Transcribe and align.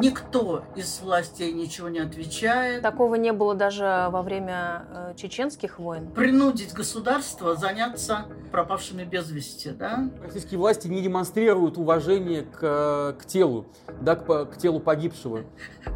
Никто 0.00 0.64
из 0.76 1.00
властей 1.00 1.52
ничего 1.52 1.88
не 1.88 1.98
отвечает. 1.98 2.82
Такого 2.82 3.16
не 3.16 3.32
было 3.32 3.56
даже 3.56 4.06
во 4.12 4.22
время 4.22 4.84
э, 4.92 5.14
чеченских 5.16 5.80
войн. 5.80 6.08
Принудить 6.12 6.72
государство 6.72 7.56
заняться 7.56 8.26
пропавшими 8.52 9.02
без 9.02 9.28
вести, 9.28 9.70
да? 9.70 10.08
Российские 10.22 10.58
власти 10.58 10.86
не 10.86 11.02
демонстрируют 11.02 11.78
уважение 11.78 12.42
к, 12.42 13.16
к 13.18 13.26
телу, 13.26 13.66
да, 14.00 14.14
к, 14.14 14.44
к 14.44 14.58
телу 14.58 14.78
погибшего. 14.78 15.42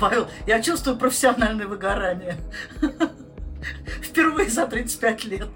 Павел, 0.00 0.26
я 0.48 0.60
чувствую 0.60 0.96
профессиональное 0.96 1.68
выгорание. 1.68 2.34
Впервые 4.02 4.50
за 4.50 4.66
35 4.66 5.24
лет. 5.26 5.48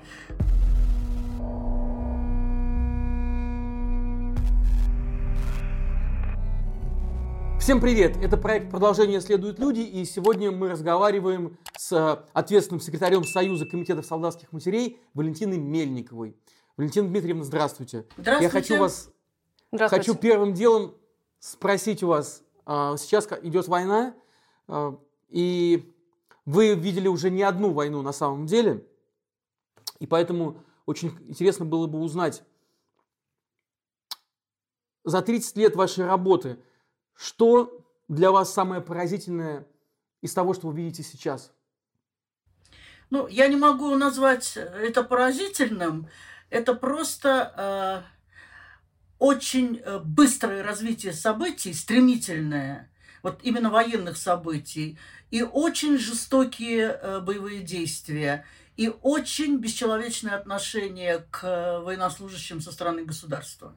Всем 7.67 7.81
привет! 7.81 8.17
Это 8.23 8.37
проект 8.37 8.71
«Продолжение 8.71 9.21
следуют 9.21 9.59
люди», 9.59 9.81
и 9.81 10.05
сегодня 10.05 10.53
мы 10.53 10.69
разговариваем 10.69 11.59
с 11.77 12.25
ответственным 12.33 12.81
секретарем 12.81 13.25
Союза 13.25 13.67
комитетов 13.67 14.07
солдатских 14.07 14.53
матерей 14.53 15.01
Валентиной 15.15 15.59
Мельниковой. 15.59 16.37
Валентина 16.77 17.09
Дмитриевна, 17.09 17.43
здравствуйте. 17.43 18.07
Здравствуйте. 18.19 18.45
Я 18.45 18.51
хочу 18.51 18.79
вас, 18.79 19.11
хочу 19.91 20.15
первым 20.15 20.55
делом 20.55 20.95
спросить 21.41 22.05
у 22.05 22.07
вас, 22.07 22.45
а, 22.67 22.97
сейчас 22.99 23.27
идет 23.43 23.67
война, 23.67 24.15
а, 24.69 24.97
и 25.29 25.93
вы 26.45 26.77
видели 26.77 27.09
уже 27.09 27.31
не 27.31 27.43
одну 27.43 27.73
войну 27.73 28.01
на 28.01 28.13
самом 28.13 28.47
деле, 28.47 28.87
и 29.99 30.07
поэтому 30.07 30.63
очень 30.87 31.19
интересно 31.27 31.65
было 31.65 31.89
бы 31.89 31.99
узнать, 31.99 32.45
за 35.03 35.21
30 35.21 35.57
лет 35.57 35.75
вашей 35.75 36.07
работы– 36.07 36.61
что 37.17 37.87
для 38.09 38.31
вас 38.31 38.53
самое 38.53 38.81
поразительное 38.81 39.67
из 40.21 40.33
того, 40.35 40.55
что 40.55 40.69
вы 40.69 40.77
видите 40.77 41.03
сейчас? 41.03 41.53
Ну, 43.11 43.27
я 43.29 43.47
не 43.49 43.57
могу 43.57 43.95
назвать 43.95 44.57
это 44.57 45.03
поразительным. 45.03 46.09
Это 46.51 46.75
просто 46.75 48.05
э, 48.09 48.17
очень 49.19 49.81
э, 49.85 49.99
быстрое 50.01 50.63
развитие 50.63 51.13
событий, 51.13 51.73
стремительное, 51.73 52.91
вот 53.23 53.41
именно 53.43 53.71
военных 53.71 54.17
событий, 54.17 54.99
и 55.31 55.43
очень 55.43 55.99
жестокие 55.99 56.99
э, 57.01 57.21
боевые 57.21 57.63
действия, 57.63 58.45
и 58.77 58.93
очень 59.03 59.59
бесчеловечное 59.59 60.37
отношение 60.37 61.27
к 61.31 61.45
э, 61.45 61.81
военнослужащим 61.81 62.61
со 62.61 62.73
стороны 62.73 63.05
государства. 63.05 63.75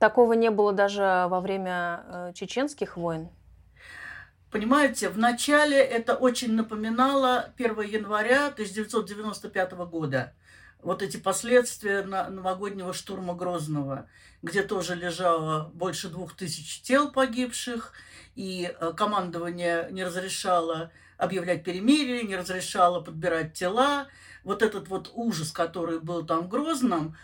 Такого 0.00 0.32
не 0.32 0.50
было 0.50 0.72
даже 0.72 1.26
во 1.28 1.42
время 1.42 2.02
э, 2.06 2.32
чеченских 2.34 2.96
войн. 2.96 3.28
Понимаете, 4.50 5.10
вначале 5.10 5.76
это 5.76 6.14
очень 6.14 6.54
напоминало 6.54 7.52
1 7.58 7.80
января 7.82 8.46
1995 8.46 9.72
года. 9.72 10.32
Вот 10.82 11.02
эти 11.02 11.18
последствия 11.18 12.00
новогоднего 12.02 12.94
штурма 12.94 13.34
Грозного, 13.34 14.08
где 14.40 14.62
тоже 14.62 14.94
лежало 14.94 15.70
больше 15.74 16.08
двух 16.08 16.34
тысяч 16.34 16.80
тел 16.80 17.12
погибших, 17.12 17.92
и 18.34 18.74
э, 18.74 18.92
командование 18.96 19.86
не 19.90 20.02
разрешало 20.02 20.92
объявлять 21.18 21.62
перемирие, 21.62 22.22
не 22.22 22.36
разрешало 22.36 23.02
подбирать 23.02 23.52
тела. 23.52 24.06
Вот 24.50 24.62
этот 24.62 24.88
вот 24.88 25.12
ужас, 25.14 25.52
который 25.52 26.00
был 26.00 26.26
там 26.26 26.42
в 26.42 26.48
Грозном, 26.48 27.14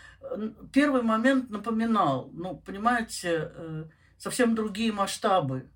первый 0.71 1.01
момент 1.01 1.49
напоминал, 1.49 2.29
ну, 2.31 2.55
понимаете, 2.55 3.51
э, 3.53 3.83
совсем 4.17 4.55
другие 4.55 4.93
масштабы. 4.93 5.69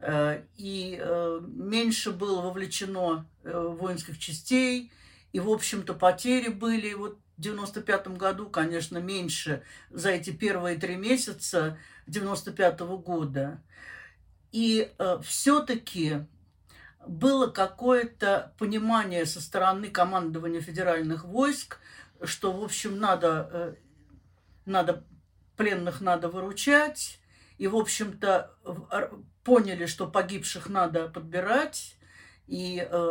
Э, 0.00 0.42
и 0.56 0.98
э, 0.98 1.40
меньше 1.42 2.12
было 2.12 2.40
вовлечено 2.40 3.26
воинских 3.44 4.18
частей, 4.18 4.90
и, 5.34 5.38
в 5.38 5.50
общем-то, 5.50 5.92
потери 5.92 6.48
были. 6.48 6.94
Вот 6.94 7.18
в 7.36 7.42
95 7.42 8.16
году, 8.16 8.48
конечно, 8.48 8.96
меньше 8.96 9.62
за 9.90 10.12
эти 10.12 10.30
первые 10.30 10.78
три 10.78 10.96
месяца 10.96 11.76
95 12.06 12.80
-го 12.80 12.96
года. 12.96 13.60
И 14.50 14.90
все-таки 15.22 16.24
было 17.06 17.46
какое-то 17.46 18.54
понимание 18.58 19.26
со 19.26 19.40
стороны 19.40 19.88
командования 19.88 20.60
федеральных 20.60 21.24
войск, 21.24 21.78
что, 22.22 22.52
в 22.52 22.62
общем, 22.62 22.98
надо, 22.98 23.48
э, 23.52 23.74
надо 24.66 25.04
пленных 25.56 26.00
надо 26.00 26.28
выручать, 26.28 27.20
и, 27.58 27.66
в 27.66 27.76
общем-то, 27.76 28.54
поняли, 29.42 29.86
что 29.86 30.06
погибших 30.06 30.68
надо 30.68 31.08
подбирать, 31.08 31.96
и 32.46 32.78
э, 32.78 33.10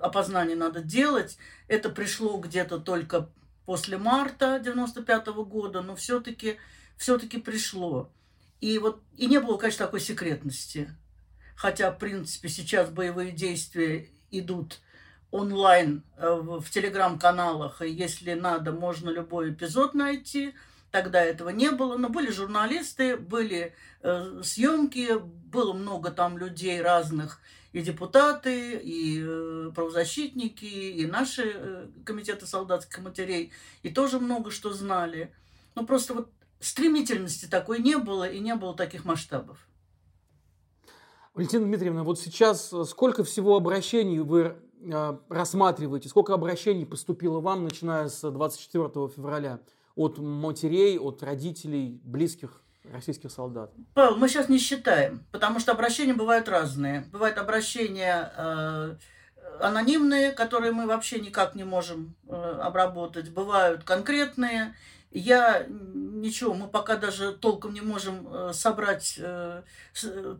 опознание 0.00 0.56
надо 0.56 0.82
делать. 0.82 1.38
Это 1.68 1.90
пришло 1.90 2.38
где-то 2.38 2.78
только 2.78 3.28
после 3.66 3.98
марта 3.98 4.58
95 4.58 5.28
-го 5.28 5.44
года, 5.44 5.82
но 5.82 5.94
все-таки 5.94 6.58
все-таки 6.96 7.38
пришло. 7.38 8.10
И 8.60 8.78
вот 8.78 9.02
и 9.16 9.26
не 9.26 9.40
было, 9.40 9.56
конечно, 9.56 9.86
такой 9.86 10.00
секретности. 10.00 10.94
Хотя, 11.60 11.90
в 11.90 11.98
принципе, 11.98 12.48
сейчас 12.48 12.88
боевые 12.88 13.32
действия 13.32 14.08
идут 14.30 14.80
онлайн 15.30 16.02
э, 16.16 16.34
в 16.40 16.64
телеграм-каналах, 16.70 17.82
и 17.82 17.90
если 17.90 18.32
надо, 18.32 18.72
можно 18.72 19.10
любой 19.10 19.50
эпизод 19.50 19.92
найти. 19.92 20.54
Тогда 20.90 21.22
этого 21.22 21.50
не 21.50 21.70
было, 21.70 21.98
но 21.98 22.08
были 22.08 22.30
журналисты, 22.30 23.18
были 23.18 23.74
э, 24.00 24.40
съемки, 24.42 25.18
было 25.18 25.74
много 25.74 26.10
там 26.10 26.38
людей 26.38 26.80
разных, 26.80 27.40
и 27.74 27.82
депутаты, 27.82 28.78
и 28.82 29.22
э, 29.22 29.70
правозащитники, 29.74 30.64
и 30.64 31.04
наши 31.04 31.42
э, 31.44 31.88
комитеты 32.06 32.46
солдатских 32.46 33.00
матерей, 33.00 33.52
и 33.82 33.90
тоже 33.90 34.18
много 34.18 34.50
что 34.50 34.72
знали. 34.72 35.30
Но 35.74 35.84
просто 35.84 36.14
вот 36.14 36.32
стремительности 36.58 37.44
такой 37.44 37.80
не 37.80 37.98
было, 37.98 38.26
и 38.26 38.38
не 38.38 38.54
было 38.54 38.74
таких 38.74 39.04
масштабов. 39.04 39.58
Валентина 41.34 41.64
Дмитриевна, 41.64 42.02
вот 42.02 42.18
сейчас 42.18 42.72
э, 42.72 42.84
сколько 42.84 43.22
всего 43.22 43.56
обращений 43.56 44.18
вы 44.18 44.56
э, 44.82 45.18
рассматриваете, 45.28 46.08
сколько 46.08 46.34
обращений 46.34 46.84
поступило 46.84 47.40
вам, 47.40 47.62
начиная 47.62 48.08
с 48.08 48.28
24 48.28 48.88
февраля, 49.08 49.60
от 49.94 50.18
матерей, 50.18 50.98
от 50.98 51.22
родителей, 51.22 52.00
близких 52.02 52.62
российских 52.82 53.30
солдат? 53.30 53.72
Павел, 53.94 54.16
мы 54.16 54.28
сейчас 54.28 54.48
не 54.48 54.58
считаем, 54.58 55.24
потому 55.30 55.60
что 55.60 55.70
обращения 55.70 56.14
бывают 56.14 56.48
разные. 56.48 57.06
Бывают 57.12 57.38
обращения 57.38 58.32
э, 58.36 58.96
анонимные, 59.60 60.32
которые 60.32 60.72
мы 60.72 60.86
вообще 60.86 61.20
никак 61.20 61.54
не 61.54 61.64
можем 61.64 62.16
э, 62.26 62.34
обработать. 62.34 63.30
Бывают 63.30 63.84
конкретные. 63.84 64.74
Я 65.12 65.64
ничего, 65.68 66.54
мы 66.54 66.66
пока 66.66 66.96
даже 66.96 67.32
толком 67.32 67.72
не 67.72 67.82
можем 67.82 68.26
э, 68.28 68.52
собрать 68.52 69.14
э, 69.16 69.62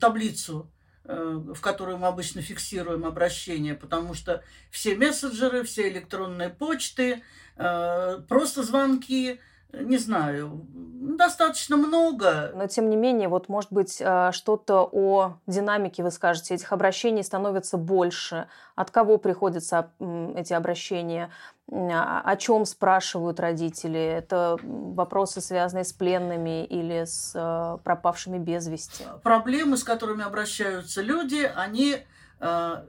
таблицу 0.01 0.69
Э, 0.73 0.80
в 1.11 1.61
которую 1.61 1.99
мы 1.99 2.07
обычно 2.07 2.43
фиксируем 2.43 3.05
обращения, 3.05 3.75
потому 3.75 4.15
что 4.15 4.43
все 4.71 4.97
мессенджеры, 4.97 5.63
все 5.65 5.89
электронные 5.89 6.51
почты, 6.51 7.23
э, 7.57 8.21
просто 8.29 8.63
звонки, 8.63 9.41
не 9.73 9.99
знаю, 9.99 10.67
достаточно 10.73 11.77
много. 11.77 12.53
Но 12.55 12.67
тем 12.67 12.91
не 12.91 12.97
менее, 12.97 13.29
вот 13.29 13.49
может 13.49 13.73
быть 13.73 13.99
э, 14.01 14.31
что-то 14.33 14.89
о 14.91 15.39
динамике 15.47 16.03
вы 16.03 16.11
скажете, 16.11 16.55
этих 16.55 16.73
обращений 16.73 17.23
становится 17.23 17.77
больше. 17.77 18.49
От 18.75 18.91
кого 18.91 19.19
приходятся 19.19 19.93
эти 20.35 20.53
обращения? 20.53 21.31
А, 21.73 22.21
о 22.25 22.37
чем 22.37 22.65
спрашивают 22.65 23.39
родители? 23.39 24.01
Это 24.01 24.57
вопросы, 24.63 25.41
связанные 25.41 25.85
с 25.85 25.93
пленными 25.93 26.65
или 26.65 27.05
с 27.05 27.33
э, 27.35 27.79
пропавшими 27.85 28.39
без 28.39 28.67
вести? 28.67 29.05
Проблемы, 29.23 29.77
с 29.77 29.85
которыми 29.85 30.25
обращаются 30.25 31.01
люди, 31.01 31.51
они 31.55 31.99
э, 32.41 32.85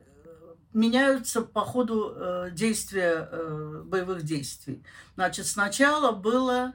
меняются 0.74 1.42
по 1.42 1.62
ходу 1.62 2.14
э, 2.16 2.50
действия 2.52 3.28
э, 3.32 3.82
боевых 3.86 4.24
действий. 4.24 4.84
Значит, 5.16 5.46
сначала 5.46 6.12
было, 6.12 6.74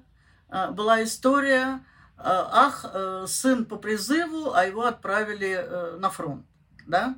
э, 0.48 0.70
была 0.70 1.02
история, 1.02 1.80
э, 2.18 2.20
ах, 2.22 2.84
э, 2.92 3.24
сын 3.26 3.64
по 3.64 3.76
призыву, 3.76 4.52
а 4.52 4.64
его 4.64 4.86
отправили 4.86 5.58
э, 5.58 5.96
на 5.98 6.10
фронт, 6.10 6.46
да? 6.86 7.16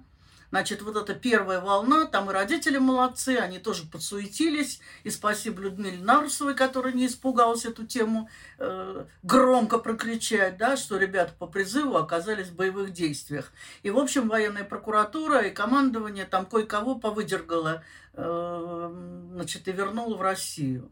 Значит, 0.50 0.80
вот 0.82 0.96
эта 0.96 1.14
первая 1.14 1.60
волна, 1.60 2.06
там 2.06 2.30
и 2.30 2.32
родители 2.32 2.78
молодцы, 2.78 3.36
они 3.36 3.58
тоже 3.58 3.84
подсуетились. 3.86 4.80
И 5.04 5.10
спасибо 5.10 5.60
Людмиле 5.60 6.02
Нарусовой, 6.02 6.54
которая 6.54 6.94
не 6.94 7.06
испугалась 7.06 7.66
эту 7.66 7.84
тему 7.86 8.30
э, 8.58 9.04
громко 9.22 9.78
прокричать, 9.78 10.56
да, 10.56 10.76
что 10.76 10.96
ребята 10.96 11.34
по 11.38 11.46
призыву 11.46 11.96
оказались 11.96 12.48
в 12.48 12.56
боевых 12.56 12.92
действиях. 12.92 13.52
И, 13.82 13.90
в 13.90 13.98
общем, 13.98 14.28
военная 14.28 14.64
прокуратура 14.64 15.40
и 15.42 15.50
командование 15.50 16.24
там 16.24 16.46
кое-кого 16.46 16.94
повыдергало, 16.94 17.82
э, 18.14 19.28
значит, 19.34 19.68
и 19.68 19.72
вернуло 19.72 20.16
в 20.16 20.22
Россию. 20.22 20.90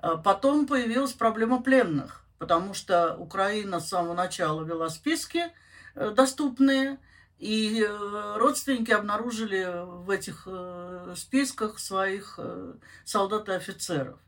А 0.00 0.16
потом 0.16 0.66
появилась 0.66 1.12
проблема 1.12 1.62
пленных, 1.62 2.24
потому 2.38 2.74
что 2.74 3.16
Украина 3.16 3.78
с 3.78 3.88
самого 3.88 4.14
начала 4.14 4.64
вела 4.64 4.88
списки, 4.88 5.52
э, 5.94 6.10
доступные, 6.10 6.98
и 7.38 7.86
родственники 8.36 8.90
обнаружили 8.90 9.84
в 9.84 10.10
этих 10.10 10.48
списках 11.16 11.78
своих 11.78 12.38
солдат 13.04 13.48
и 13.48 13.52
офицеров 13.52 14.18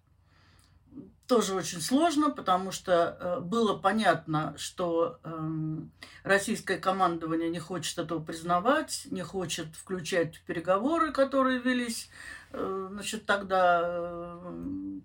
тоже 1.30 1.54
очень 1.54 1.80
сложно, 1.80 2.30
потому 2.30 2.72
что 2.72 3.16
э, 3.20 3.40
было 3.40 3.76
понятно, 3.76 4.52
что 4.58 5.20
э, 5.22 5.76
российское 6.24 6.76
командование 6.76 7.48
не 7.48 7.60
хочет 7.60 7.98
этого 7.98 8.18
признавать, 8.18 9.06
не 9.12 9.22
хочет 9.22 9.76
включать 9.76 10.42
переговоры, 10.42 11.12
которые 11.12 11.60
велись 11.60 12.10
э, 12.50 12.88
значит, 12.90 13.26
тогда 13.26 13.80
э, 13.84 15.00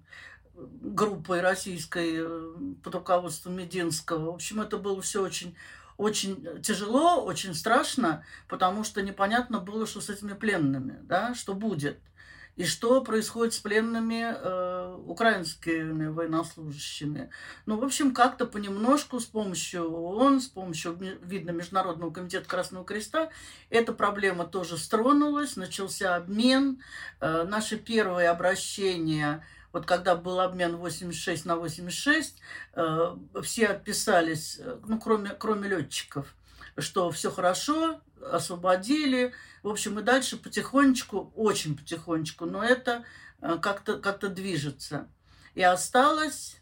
группой 0.56 1.42
российской 1.42 2.16
э, 2.16 2.54
под 2.84 2.96
руководством 2.96 3.58
Мединского. 3.58 4.32
В 4.32 4.34
общем, 4.34 4.62
это 4.62 4.80
было 4.80 5.04
все 5.04 5.22
очень 5.22 5.56
очень 5.98 6.62
тяжело, 6.62 7.24
очень 7.24 7.54
страшно, 7.54 8.24
потому 8.48 8.84
что 8.84 9.02
непонятно 9.02 9.60
было, 9.60 9.86
что 9.86 10.02
с 10.02 10.10
этими 10.10 10.34
пленными, 10.34 11.00
да, 11.04 11.34
что 11.34 11.54
будет– 11.54 12.00
и 12.56 12.64
что 12.64 13.02
происходит 13.02 13.54
с 13.54 13.60
пленными 13.60 14.34
э, 14.34 14.98
украинскими 15.06 16.08
военнослужащими. 16.08 17.30
Ну, 17.66 17.78
в 17.78 17.84
общем, 17.84 18.14
как-то 18.14 18.46
понемножку 18.46 19.20
с 19.20 19.26
помощью 19.26 19.92
ООН, 19.92 20.42
с 20.42 20.48
помощью, 20.48 20.98
видно, 21.22 21.52
Международного 21.52 22.12
комитета 22.12 22.48
Красного 22.48 22.86
Креста, 22.86 23.30
эта 23.70 23.92
проблема 23.94 24.46
тоже 24.46 24.78
стронулась, 24.78 25.58
начался 25.58 26.16
обмен. 26.16 26.82
Э, 27.20 27.44
наши 27.44 27.78
первые 27.78 28.30
обращения 28.30 29.44
вот 29.76 29.86
когда 29.86 30.16
был 30.16 30.40
обмен 30.40 30.78
86 30.78 31.44
на 31.44 31.58
86, 31.58 32.40
э, 32.76 33.18
все 33.44 33.68
отписались, 33.68 34.58
э, 34.58 34.80
ну, 34.88 34.98
кроме, 35.02 35.32
кроме 35.32 35.68
летчиков, 35.68 36.34
что 36.78 37.12
все 37.12 37.30
хорошо, 37.30 38.00
освободили. 38.22 39.34
В 39.64 39.68
общем, 39.68 40.00
и 40.00 40.02
дальше 40.02 40.38
потихонечку, 40.38 41.34
очень 41.36 41.76
потихонечку, 41.76 42.46
но 42.46 42.64
это 42.64 43.04
э, 43.42 43.58
как-то 43.62 44.00
как 44.00 44.34
движется. 44.34 45.10
И 45.56 45.62
осталась 45.62 46.56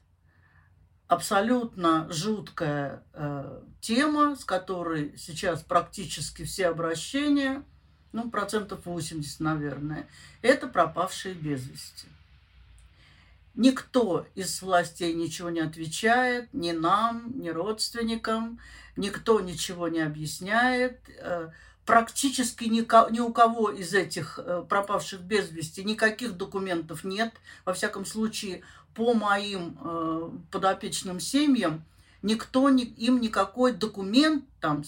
абсолютно 1.07 2.11
жуткая 2.11 3.03
э, 3.13 3.61
тема, 3.79 4.35
с 4.35 4.43
которой 4.43 5.15
сейчас 5.19 5.61
практически 5.61 6.45
все 6.45 6.67
обращения, 6.67 7.63
ну, 8.11 8.31
процентов 8.31 8.87
80, 8.87 9.39
наверное, 9.39 10.07
это 10.41 10.67
пропавшие 10.67 11.35
без 11.35 11.67
вести. 11.67 12.07
Никто 13.55 14.25
из 14.33 14.61
властей 14.63 15.13
ничего 15.13 15.51
не 15.51 15.59
отвечает, 15.59 16.51
ни 16.53 16.71
нам, 16.71 17.39
ни 17.39 17.49
родственникам, 17.49 18.59
никто 18.95 19.39
ничего 19.41 19.87
не 19.89 19.99
объясняет. 19.99 20.99
Э, 21.19 21.51
практически 21.85 22.63
ни, 22.63 23.19
у 23.19 23.31
кого 23.31 23.69
из 23.69 23.93
этих 23.93 24.39
э, 24.39 24.65
пропавших 24.67 25.21
без 25.21 25.51
вести 25.51 25.83
никаких 25.83 26.35
документов 26.35 27.03
нет. 27.03 27.31
Во 27.63 27.73
всяком 27.73 28.05
случае, 28.05 28.63
по 28.95 29.13
моим 29.13 29.77
э, 29.79 30.29
подопечным 30.49 31.19
семьям, 31.19 31.83
никто 32.23 32.69
им 32.69 33.21
никакой 33.21 33.73
документ 33.73 34.45
там 34.61 34.83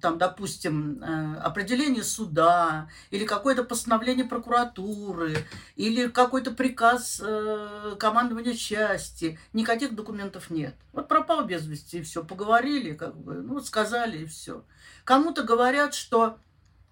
там, 0.00 0.18
допустим, 0.18 1.02
э, 1.02 1.36
определение 1.38 2.04
суда 2.04 2.88
или 3.10 3.24
какое-то 3.24 3.64
постановление 3.64 4.24
прокуратуры 4.24 5.38
или 5.74 6.06
какой-то 6.06 6.52
приказ 6.52 7.20
э, 7.24 7.96
командования 7.98 8.54
части. 8.54 9.38
Никаких 9.52 9.94
документов 9.94 10.50
нет. 10.50 10.76
Вот 10.92 11.08
пропал 11.08 11.44
без 11.44 11.66
вести, 11.66 11.98
и 11.98 12.02
все. 12.02 12.22
Поговорили, 12.22 12.94
как 12.94 13.16
бы, 13.16 13.34
ну, 13.34 13.60
сказали, 13.60 14.18
и 14.18 14.26
все. 14.26 14.64
Кому-то 15.04 15.42
говорят, 15.42 15.94
что 15.94 16.38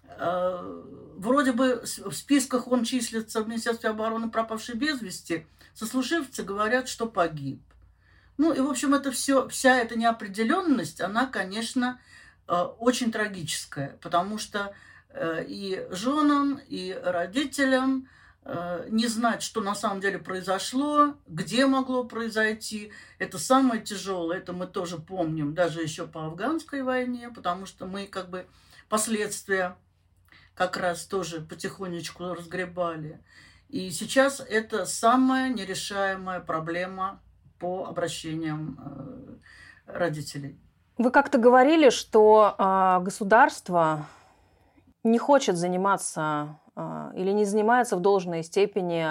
э, 0.03 0.83
вроде 1.15 1.53
бы 1.53 1.81
в 1.85 2.11
списках 2.11 2.67
он 2.67 2.83
числится 2.83 3.41
в 3.41 3.47
Министерстве 3.47 3.89
обороны 3.89 4.29
пропавший 4.29 4.75
без 4.75 5.01
вести, 5.01 5.47
сослуживцы 5.73 6.43
говорят, 6.43 6.89
что 6.89 7.05
погиб. 7.05 7.61
Ну 8.37 8.51
и, 8.51 8.59
в 8.59 8.69
общем, 8.69 8.93
это 8.93 9.11
все, 9.11 9.47
вся 9.47 9.77
эта 9.77 9.97
неопределенность, 9.97 11.01
она, 11.01 11.25
конечно, 11.25 11.99
Э, 11.99 12.03
очень 12.49 13.11
трагическое, 13.11 13.97
потому 14.01 14.39
что 14.39 14.73
э, 15.09 15.45
и 15.47 15.85
женам, 15.91 16.59
и 16.67 16.99
родителям 17.03 18.09
э, 18.43 18.87
не 18.89 19.05
знать, 19.07 19.43
что 19.43 19.61
на 19.61 19.75
самом 19.75 20.01
деле 20.01 20.17
произошло, 20.17 21.15
где 21.27 21.67
могло 21.67 22.05
произойти, 22.05 22.91
это 23.19 23.37
самое 23.37 23.83
тяжелое, 23.83 24.39
это 24.39 24.53
мы 24.53 24.65
тоже 24.65 24.97
помним, 24.97 25.53
даже 25.53 25.83
еще 25.83 26.07
по 26.07 26.25
афганской 26.25 26.81
войне, 26.81 27.29
потому 27.29 27.67
что 27.67 27.85
мы 27.85 28.07
как 28.07 28.31
бы 28.31 28.47
последствия 28.89 29.77
как 30.55 30.75
раз 30.75 31.05
тоже 31.05 31.41
потихонечку 31.41 32.33
разгребали. 32.33 33.21
И 33.67 33.91
сейчас 33.91 34.39
это 34.39 34.87
самая 34.87 35.53
нерешаемая 35.53 36.39
проблема 36.39 37.21
по 37.59 37.85
обращениям 37.85 39.39
родителей. 39.85 40.59
Вы 40.99 41.11
как-то 41.11 41.37
говорили, 41.37 41.91
что 41.91 42.55
э, 42.57 42.99
государство 43.01 44.05
не 45.05 45.17
хочет 45.17 45.55
заниматься 45.55 46.59
э, 46.75 47.11
или 47.15 47.31
не 47.31 47.45
занимается 47.45 47.95
в 47.95 48.01
должной 48.01 48.43
степени 48.43 49.07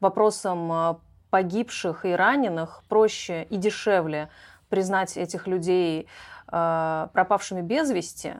вопросом 0.00 0.70
э, 0.70 0.94
погибших 1.30 2.04
и 2.04 2.12
раненых. 2.12 2.82
Проще 2.90 3.44
и 3.44 3.56
дешевле 3.56 4.28
признать 4.68 5.16
этих 5.16 5.46
людей 5.46 6.08
э, 6.52 7.08
пропавшими 7.14 7.62
без 7.62 7.90
вести. 7.90 8.34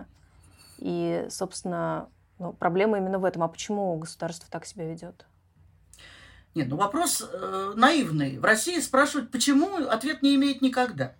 И, 0.76 1.26
собственно, 1.30 2.10
ну, 2.38 2.52
проблема 2.52 2.98
именно 2.98 3.18
в 3.18 3.24
этом. 3.24 3.44
А 3.44 3.48
почему 3.48 3.96
государство 3.96 4.46
так 4.50 4.66
себя 4.66 4.84
ведет? 4.84 5.24
Нет, 6.54 6.68
ну 6.68 6.76
вопрос 6.76 7.26
э, 7.32 7.72
наивный. 7.76 8.36
В 8.36 8.44
России 8.44 8.78
спрашивают, 8.80 9.30
почему, 9.30 9.74
ответ 9.88 10.20
не 10.20 10.34
имеет 10.34 10.60
никогда. 10.60 11.14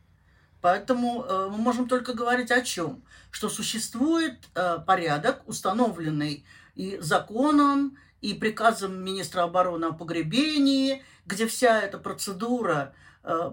Поэтому 0.65 1.27
э, 1.29 1.49
мы 1.51 1.59
можем 1.59 1.87
только 1.89 2.15
говорить 2.15 2.51
о 2.51 2.63
чем? 2.63 3.05
Что 3.31 3.51
существует 3.51 4.39
э, 4.55 4.79
порядок, 4.87 5.43
установленный 5.47 6.47
и 6.75 6.97
законом, 7.03 7.99
и 8.23 8.33
приказом 8.33 9.05
министра 9.05 9.43
обороны 9.43 9.85
о 9.85 9.93
погребении, 9.93 11.05
где 11.27 11.47
вся 11.49 11.83
эта 11.83 11.99
процедура, 11.99 12.95
э, 13.25 13.53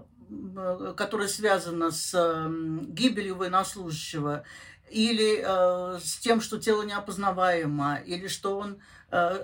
которая 0.96 1.28
связана 1.28 1.90
с 1.90 2.14
гибелью 2.86 3.36
военнослужащего, 3.36 4.44
или 4.88 5.44
с 6.00 6.16
тем, 6.16 6.40
что 6.40 6.58
тело 6.58 6.82
неопознаваемо, 6.82 7.96
или 8.06 8.28
что 8.28 8.56
он 8.56 8.80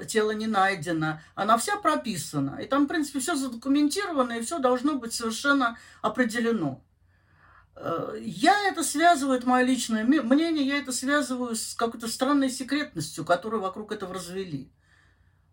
тело 0.07 0.31
не 0.31 0.47
найдено, 0.47 1.21
она 1.35 1.59
вся 1.59 1.77
прописана. 1.77 2.61
И 2.63 2.67
там, 2.67 2.87
в 2.87 2.89
принципе, 2.89 3.21
все 3.21 3.35
задокументировано, 3.35 4.39
и 4.39 4.43
все 4.43 4.59
должно 4.59 4.95
быть 4.95 5.13
совершенно 5.13 5.77
определено. 6.01 6.83
Э, 7.81 8.19
я 8.21 8.69
это 8.69 8.83
связываю, 8.83 9.39
это 9.39 9.49
мое 9.49 9.65
личное 9.65 10.05
мнение, 10.05 10.67
я 10.67 10.79
это 10.79 10.93
связываю 10.93 11.55
с 11.55 11.75
какой-то 11.75 12.09
странной 12.09 12.51
секретностью, 12.51 13.25
которую 13.25 13.63
вокруг 13.63 13.93
этого 13.93 14.15
развели. 14.15 14.71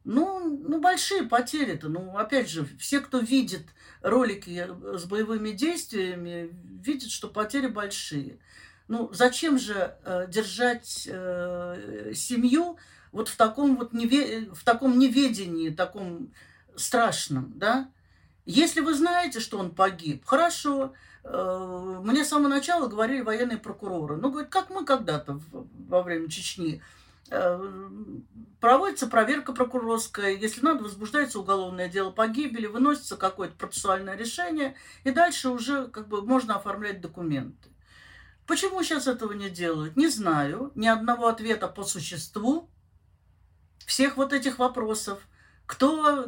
Ну, 0.03 0.39
ну 0.67 0.79
большие 0.79 1.23
потери-то. 1.23 1.87
Ну, 1.89 2.17
опять 2.17 2.49
же, 2.49 2.67
все, 2.79 2.99
кто 2.99 3.19
видит 3.19 3.67
ролики 4.01 4.67
с 4.97 5.05
боевыми 5.05 5.51
действиями, 5.51 6.49
видят, 6.81 7.11
что 7.11 7.27
потери 7.27 7.67
большие. 7.67 8.39
Ну, 8.87 9.09
зачем 9.13 9.57
же 9.57 9.95
э, 10.03 10.27
держать 10.27 11.07
э, 11.11 12.11
семью 12.13 12.77
вот 13.11 13.29
в 13.29 13.35
таком 13.35 13.77
вот 13.77 13.93
неве... 13.93 14.51
в 14.53 14.63
таком 14.63 14.99
неведении, 14.99 15.69
таком 15.69 16.33
страшном, 16.75 17.53
да? 17.55 17.89
Если 18.45 18.81
вы 18.81 18.93
знаете, 18.93 19.39
что 19.39 19.57
он 19.57 19.73
погиб, 19.73 20.23
хорошо, 20.23 20.93
Э, 20.93 20.95
мне 21.25 22.23
с 22.23 22.29
самого 22.29 22.49
начала 22.49 22.87
говорили 22.87 23.21
военные 23.21 23.57
прокуроры. 23.57 24.17
Ну, 24.17 24.29
говорит, 24.29 24.51
как 24.51 24.69
мы 24.69 24.85
когда-то 24.85 25.39
во 25.51 26.03
время 26.03 26.29
Чечни. 26.29 26.81
Э, 27.31 27.59
проводится 28.59 29.07
проверка 29.07 29.51
прокурорская, 29.51 30.31
если 30.31 30.61
надо, 30.61 30.83
возбуждается 30.83 31.39
уголовное 31.39 31.89
дело 31.89 32.11
погибели, 32.11 32.67
выносится 32.67 33.17
какое-то 33.17 33.55
процессуальное 33.55 34.15
решение, 34.15 34.75
и 35.03 35.09
дальше 35.09 35.49
уже 35.49 35.87
как 35.87 36.07
бы 36.07 36.21
можно 36.21 36.57
оформлять 36.57 37.01
документы. 37.01 37.69
Почему 38.45 38.83
сейчас 38.83 39.07
этого 39.07 39.33
не 39.33 39.49
делают? 39.49 39.97
Не 39.97 40.07
знаю. 40.07 40.71
Ни 40.75 40.85
одного 40.85 41.27
ответа 41.27 41.67
по 41.67 41.83
существу 41.83 42.69
всех 43.87 44.17
вот 44.17 44.33
этих 44.33 44.59
вопросов– 44.59 45.19
кто 45.65 46.25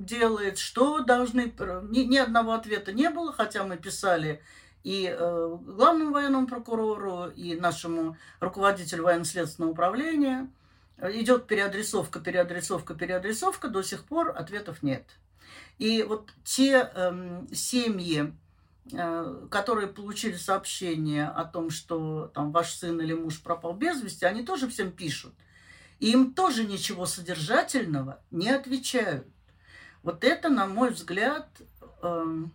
делает, 0.00 0.58
что 0.58 1.00
должны... 1.00 1.52
Ни, 1.90 2.00
ни 2.00 2.16
одного 2.16 2.52
ответа 2.52 2.92
не 2.92 3.10
было, 3.10 3.32
хотя 3.32 3.64
мы 3.64 3.76
писали 3.76 4.42
и 4.82 5.14
э, 5.14 5.58
главному 5.66 6.12
военному 6.12 6.46
прокурору, 6.46 7.28
и 7.28 7.54
нашему 7.54 8.16
руководителю 8.40 9.04
военно-следственного 9.04 9.72
управления. 9.72 10.48
Идет 11.02 11.46
переадресовка, 11.46 12.20
переадресовка, 12.20 12.94
переадресовка, 12.94 13.68
до 13.68 13.82
сих 13.82 14.04
пор 14.04 14.34
ответов 14.36 14.82
нет. 14.82 15.04
И 15.78 16.02
вот 16.02 16.30
те 16.44 16.90
э, 16.94 17.46
семьи, 17.52 18.34
э, 18.92 19.46
которые 19.50 19.88
получили 19.88 20.36
сообщение 20.36 21.26
о 21.26 21.44
том, 21.44 21.70
что 21.70 22.30
там 22.34 22.52
ваш 22.52 22.74
сын 22.74 23.00
или 23.00 23.14
муж 23.14 23.42
пропал 23.42 23.72
без 23.74 24.02
вести, 24.02 24.26
они 24.26 24.42
тоже 24.42 24.68
всем 24.68 24.92
пишут. 24.92 25.32
И 26.00 26.12
им 26.12 26.34
тоже 26.34 26.64
ничего 26.64 27.06
содержательного 27.06 28.20
не 28.30 28.50
отвечают. 28.50 29.26
Вот 30.02 30.24
это, 30.24 30.48
на 30.48 30.66
мой 30.66 30.90
взгляд, 30.90 31.48
эм, 32.02 32.52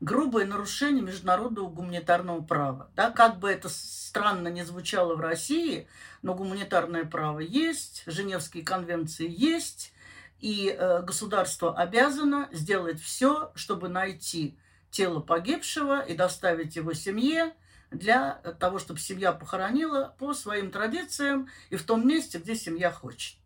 грубое 0.00 0.44
нарушение 0.46 1.02
международного 1.02 1.68
гуманитарного 1.68 2.42
права. 2.42 2.90
Да, 2.96 3.10
как 3.10 3.38
бы 3.38 3.48
это 3.48 3.68
странно 3.68 4.48
не 4.48 4.64
звучало 4.64 5.14
в 5.14 5.20
России, 5.20 5.86
но 6.22 6.34
гуманитарное 6.34 7.04
право 7.04 7.38
есть, 7.38 8.02
Женевские 8.06 8.64
конвенции 8.64 9.28
есть, 9.30 9.92
и 10.40 10.76
э, 10.76 11.02
государство 11.02 11.76
обязано 11.76 12.48
сделать 12.50 13.00
все, 13.00 13.52
чтобы 13.54 13.88
найти 13.88 14.58
тело 14.90 15.20
погибшего 15.20 16.00
и 16.00 16.14
доставить 16.16 16.74
его 16.74 16.94
семье 16.94 17.54
для 17.92 18.34
того, 18.58 18.78
чтобы 18.78 19.00
семья 19.00 19.32
похоронила 19.32 20.14
по 20.18 20.34
своим 20.34 20.70
традициям 20.70 21.48
и 21.70 21.76
в 21.76 21.84
том 21.84 22.06
месте, 22.06 22.38
где 22.38 22.54
семья 22.54 22.90
хочет. 22.90 23.36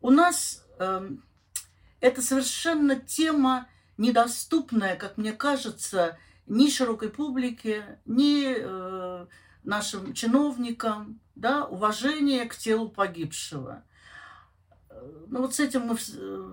У 0.00 0.10
нас 0.10 0.64
э, 0.78 1.10
это 2.00 2.22
совершенно 2.22 2.96
тема 2.96 3.68
недоступная, 3.98 4.96
как 4.96 5.16
мне 5.16 5.32
кажется, 5.32 6.18
ни 6.46 6.68
широкой 6.70 7.10
публике, 7.10 7.98
ни 8.04 8.54
э, 8.56 9.26
нашим 9.64 10.14
чиновникам, 10.14 11.20
да, 11.34 11.64
уважение 11.64 12.46
к 12.46 12.56
телу 12.56 12.88
погибшего. 12.88 13.82
Ну 15.28 15.40
вот 15.42 15.54
с 15.54 15.60
этим 15.60 15.82
мы 15.82 15.96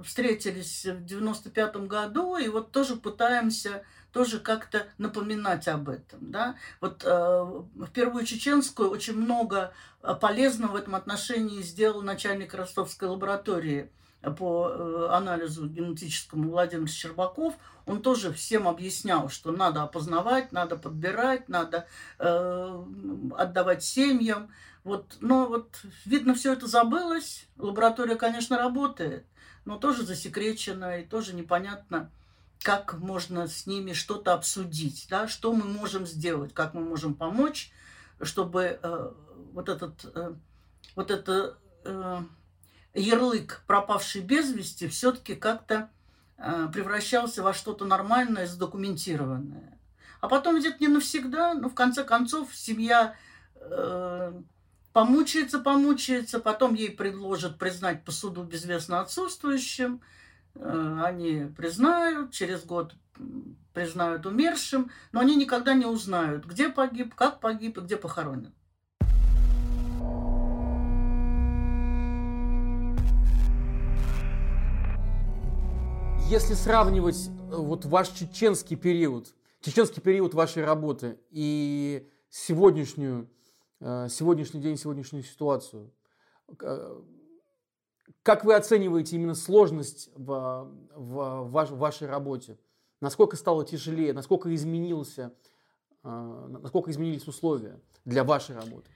встретились 0.03 0.85
в 0.85 1.05
95 1.05 1.75
году, 1.87 2.37
и 2.37 2.47
вот 2.49 2.71
тоже 2.71 2.95
пытаемся 2.95 3.83
тоже 4.13 4.39
как-то 4.39 4.87
напоминать 4.97 5.67
об 5.67 5.89
этом. 5.89 6.31
Да? 6.31 6.55
Вот 6.79 7.03
э, 7.03 7.09
в 7.09 7.89
Первую 7.91 8.25
Чеченскую 8.25 8.89
очень 8.89 9.17
много 9.17 9.73
полезного 10.21 10.73
в 10.73 10.75
этом 10.75 10.95
отношении 10.95 11.61
сделал 11.61 12.01
начальник 12.01 12.53
ростовской 12.53 13.09
лаборатории– 13.09 13.91
по 14.31 14.69
э, 14.69 15.07
анализу 15.11 15.67
генетическому 15.67 16.49
Владимир 16.49 16.87
Щербаков, 16.87 17.55
он 17.85 18.01
тоже 18.01 18.31
всем 18.31 18.67
объяснял, 18.67 19.29
что 19.29 19.51
надо 19.51 19.83
опознавать, 19.83 20.51
надо 20.53 20.77
подбирать, 20.77 21.49
надо 21.49 21.87
э, 22.19 22.83
отдавать 23.37 23.83
семьям. 23.83 24.49
Вот, 24.85 25.17
но 25.19 25.47
вот, 25.47 25.77
видно, 26.05 26.35
все 26.35 26.53
это 26.53 26.67
забылось. 26.67 27.47
Лаборатория, 27.57 28.15
конечно, 28.15 28.57
работает, 28.57 29.25
но 29.65 29.77
тоже 29.77 30.03
засекречена 30.03 30.99
и 30.99 31.05
тоже 31.05 31.33
непонятно, 31.35 32.09
как 32.63 32.95
можно 32.95 33.47
с 33.47 33.67
ними 33.67 33.93
что-то 33.93 34.33
обсудить, 34.33 35.07
да, 35.09 35.27
что 35.27 35.53
мы 35.53 35.65
можем 35.65 36.07
сделать, 36.07 36.53
как 36.53 36.73
мы 36.73 36.81
можем 36.81 37.13
помочь, 37.13 37.71
чтобы 38.21 38.79
э, 38.81 39.11
вот 39.51 39.69
этот, 39.69 40.05
э, 40.15 40.33
вот 40.95 41.11
это 41.11 41.57
э, 41.83 42.21
ярлык 42.93 43.63
пропавший 43.67 44.21
без 44.21 44.51
вести 44.51 44.87
все-таки 44.87 45.35
как-то 45.35 45.89
э, 46.37 46.67
превращался 46.73 47.43
во 47.43 47.53
что-то 47.53 47.85
нормальное, 47.85 48.47
задокументированное. 48.47 49.77
А 50.21 50.29
потом 50.29 50.59
ведь 50.59 50.79
не 50.79 50.87
навсегда, 50.87 51.53
но 51.53 51.69
в 51.69 51.75
конце 51.75 52.05
концов 52.05 52.55
семья 52.55 53.15
э, 53.55 54.41
помучается, 54.93 55.59
помучается, 55.59 56.39
потом 56.39 56.75
ей 56.75 56.91
предложат 56.91 57.57
признать 57.57 58.05
по 58.05 58.11
суду 58.11 58.43
безвестно 58.43 59.01
отсутствующим, 59.01 60.01
они 60.59 61.47
признают, 61.55 62.31
через 62.31 62.63
год 62.63 62.95
признают 63.73 64.25
умершим, 64.25 64.91
но 65.11 65.19
они 65.19 65.35
никогда 65.35 65.73
не 65.73 65.85
узнают, 65.85 66.45
где 66.45 66.69
погиб, 66.69 67.15
как 67.15 67.39
погиб 67.39 67.77
и 67.77 67.81
где 67.81 67.97
похоронен. 67.97 68.53
Если 76.29 76.53
сравнивать 76.53 77.27
э, 77.27 77.55
вот 77.55 77.85
ваш 77.85 78.09
чеченский 78.09 78.75
период, 78.75 79.35
чеченский 79.61 80.01
период 80.01 80.33
вашей 80.33 80.63
работы 80.63 81.19
и 81.29 82.09
сегодняшнюю, 82.29 83.29
э, 83.79 84.07
сегодняшний 84.09 84.61
день, 84.61 84.77
сегодняшнюю 84.77 85.23
ситуацию, 85.23 85.93
э, 86.59 87.01
как 88.23 88.45
вы 88.45 88.55
оцениваете 88.55 89.15
именно 89.15 89.35
сложность 89.35 90.09
в, 90.15 90.71
в, 90.95 91.49
ваш, 91.49 91.69
в 91.69 91.77
вашей 91.77 92.07
работе? 92.07 92.57
Насколько 93.01 93.35
стало 93.35 93.65
тяжелее, 93.65 94.13
насколько 94.13 94.53
изменился, 94.55 95.33
насколько 96.03 96.89
изменились 96.91 97.27
условия 97.27 97.79
для 98.05 98.23
вашей 98.23 98.55
работы? 98.55 98.89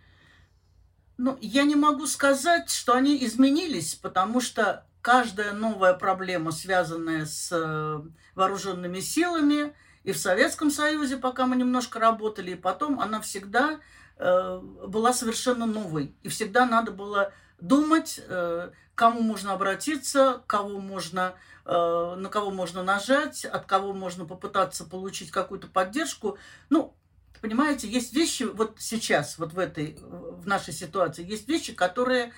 Ну, 1.18 1.38
я 1.42 1.64
не 1.64 1.76
могу 1.76 2.06
сказать, 2.06 2.70
что 2.70 2.94
они 2.94 3.24
изменились, 3.26 3.96
потому 3.96 4.40
что 4.40 4.86
каждая 5.02 5.52
новая 5.52 5.94
проблема, 5.94 6.52
связанная 6.52 7.26
с 7.26 7.50
э, 7.52 8.02
вооруженными 8.36 9.00
силами, 9.00 9.74
и 10.04 10.12
в 10.12 10.18
Советском 10.18 10.70
Союзе, 10.70 11.18
пока 11.18 11.48
мы 11.48 11.56
немножко 11.56 12.00
работали, 12.00 12.52
и 12.52 12.56
потом 12.56 13.00
она 13.00 13.20
всегда 13.20 13.80
э, 14.18 14.60
была 14.88 15.12
совершенно 15.12 15.66
новой. 15.66 16.16
И 16.22 16.30
всегда 16.30 16.66
надо 16.66 16.92
было 16.92 17.34
думать, 17.60 18.20
э, 18.28 18.72
кому 18.96 19.22
можно 19.22 19.54
обратиться, 19.54 20.42
кого 20.48 20.80
можно, 20.80 21.36
на 21.66 22.30
кого 22.32 22.50
можно 22.50 22.82
нажать, 22.82 23.44
от 23.44 23.66
кого 23.66 23.94
можно 23.94 24.26
попытаться 24.26 24.86
получить 24.86 25.32
какую-то 25.32 25.68
поддержку. 25.68 26.38
Ну, 26.70 26.96
понимаете, 27.42 27.88
есть 27.90 28.14
вещи 28.14 28.44
вот 28.44 28.78
сейчас, 28.80 29.38
вот 29.38 29.54
в 29.54 29.60
этой, 29.60 29.98
в 30.02 30.48
нашей 30.48 30.74
ситуации, 30.74 31.30
есть 31.30 31.48
вещи, 31.48 31.74
которые 31.74 32.32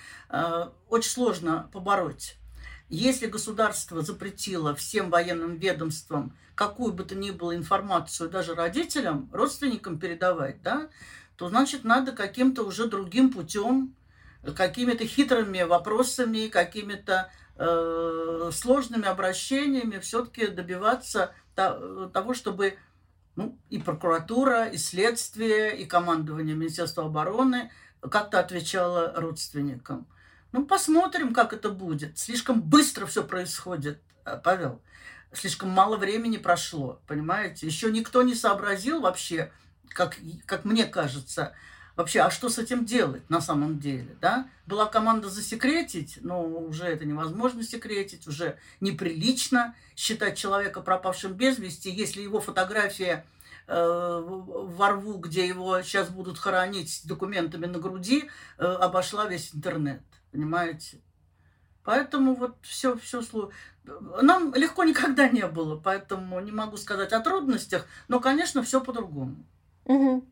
очень 0.90 1.12
сложно 1.12 1.70
побороть. 1.72 2.36
Если 2.90 3.28
государство 3.28 4.02
запретило 4.02 4.74
всем 4.74 5.12
военным 5.12 5.58
ведомствам 5.58 6.36
какую 6.56 6.92
бы 6.92 7.06
то 7.06 7.16
ни 7.16 7.32
было 7.32 7.56
информацию 7.56 8.30
даже 8.30 8.54
родителям, 8.54 9.30
родственникам 9.32 9.98
передавать, 9.98 10.62
да, 10.62 10.90
то 11.38 11.48
значит 11.48 11.86
надо 11.86 12.12
каким-то 12.12 12.64
уже 12.64 12.88
другим 12.88 13.32
путем, 13.32 13.96
какими-то 14.56 15.06
хитрыми 15.06 15.64
вопросами, 15.64 16.48
какими-то 16.48 17.32
э, 17.56 18.52
сложными 18.54 19.06
обращениями 19.06 20.00
все-таки 20.00 20.48
добиваться 20.48 21.34
того, 21.56 22.34
чтобы 22.34 22.78
ну, 23.36 23.58
и 23.70 23.80
прокуратура, 23.80 24.66
и 24.66 24.78
следствие, 24.78 25.78
и 25.78 25.86
командование 25.86 26.56
Министерства 26.56 27.06
обороны 27.06 27.72
как-то 28.02 28.40
отвечало 28.40 29.14
родственникам. 29.16 30.08
Ну, 30.52 30.66
посмотрим, 30.66 31.34
как 31.34 31.54
это 31.54 31.70
будет. 31.70 32.18
Слишком 32.18 32.62
быстро 32.62 33.06
все 33.06 33.24
происходит, 33.24 34.02
э, 34.26 34.40
Павел. 34.44 34.82
Слишком 35.32 35.70
мало 35.70 35.98
времени 35.98 36.38
прошло, 36.38 37.02
понимаете? 37.06 37.68
Еще 37.68 37.92
никто 37.92 38.24
не 38.24 38.34
сообразил 38.34 39.02
вообще, 39.02 39.52
как, 39.90 40.18
как 40.46 40.66
мне 40.66 40.86
кажется, 40.86 41.54
вообще, 42.00 42.22
а 42.22 42.32
что 42.32 42.48
с 42.48 42.58
этим 42.58 42.86
делать 42.86 43.30
на 43.30 43.42
самом 43.42 43.78
деле, 43.78 44.16
да? 44.22 44.48
Была 44.66 44.86
команда 44.86 45.30
засекретить, 45.30 46.20
но 46.22 46.42
уже 46.42 46.86
это 46.86 47.04
невозможно 47.04 47.62
секретить, 47.62 48.26
уже 48.26 48.58
неприлично 48.80 49.76
считать 49.98 50.38
человека 50.38 50.80
пропавшим 50.80 51.34
без 51.34 51.60
вести, 51.60 51.92
если 51.92 52.22
его 52.22 52.40
фотография 52.40 53.26
э, 53.68 54.24
во 54.26 54.90
рву, 54.92 55.18
где 55.18 55.46
его 55.46 55.82
сейчас 55.82 56.08
будут 56.08 56.40
хоронить 56.40 56.90
с 56.90 57.04
документами 57.04 57.66
на 57.66 57.80
груди, 57.80 58.30
э, 58.58 58.64
обошла 58.64 59.28
весь 59.28 59.54
интернет 59.54 60.02
понимаете? 60.32 61.02
Поэтому 61.84 62.36
вот 62.36 62.56
все, 62.62 62.98
все 62.98 63.22
нам 64.22 64.54
легко 64.54 64.86
никогда 64.86 65.28
не 65.28 65.46
было, 65.48 65.76
поэтому 65.76 66.40
не 66.40 66.52
могу 66.52 66.78
сказать 66.78 67.12
о 67.12 67.20
трудностях, 67.20 67.88
но, 68.08 68.20
конечно, 68.20 68.64
все 68.64 68.80
по-другому. 68.80 69.44
Угу. 69.90 70.24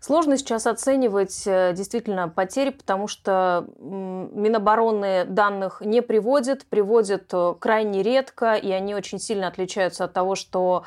Сложно 0.00 0.36
сейчас 0.36 0.66
оценивать 0.66 1.42
э, 1.46 1.72
действительно 1.74 2.28
потери, 2.28 2.70
потому 2.70 3.08
что 3.08 3.66
Минобороны 3.78 5.24
данных 5.24 5.80
не 5.80 6.02
приводит, 6.02 6.66
приводит 6.66 7.28
э, 7.32 7.54
крайне 7.58 8.02
редко, 8.02 8.54
и 8.54 8.70
они 8.70 8.94
очень 8.94 9.18
сильно 9.18 9.48
отличаются 9.48 10.04
от 10.04 10.12
того, 10.12 10.34
что 10.34 10.84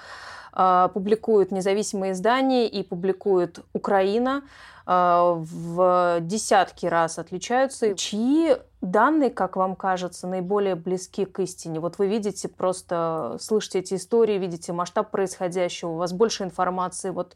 э, 0.53 0.89
публикуют 0.93 1.51
независимые 1.51 2.13
издания 2.13 2.67
и 2.67 2.83
публикует 2.83 3.59
Украина. 3.73 4.43
В 4.83 6.17
десятки 6.21 6.87
раз 6.87 7.19
отличаются. 7.19 7.93
Чьи 7.93 8.57
данные, 8.81 9.29
как 9.29 9.55
вам 9.55 9.75
кажется, 9.75 10.27
наиболее 10.27 10.73
близки 10.73 11.23
к 11.25 11.39
истине? 11.39 11.79
Вот 11.79 11.99
вы 11.99 12.07
видите, 12.07 12.49
просто 12.49 13.37
слышите 13.39 13.79
эти 13.79 13.93
истории, 13.93 14.39
видите 14.39 14.73
масштаб 14.73 15.11
происходящего, 15.11 15.91
у 15.91 15.97
вас 15.97 16.13
больше 16.13 16.43
информации. 16.43 17.11
Вот 17.11 17.35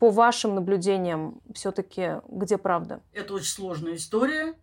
по 0.00 0.10
вашим 0.10 0.54
наблюдениям, 0.54 1.42
все-таки 1.54 2.22
где 2.26 2.56
правда? 2.56 3.02
Это 3.12 3.34
очень 3.34 3.52
сложная 3.52 3.96
история. 3.96 4.54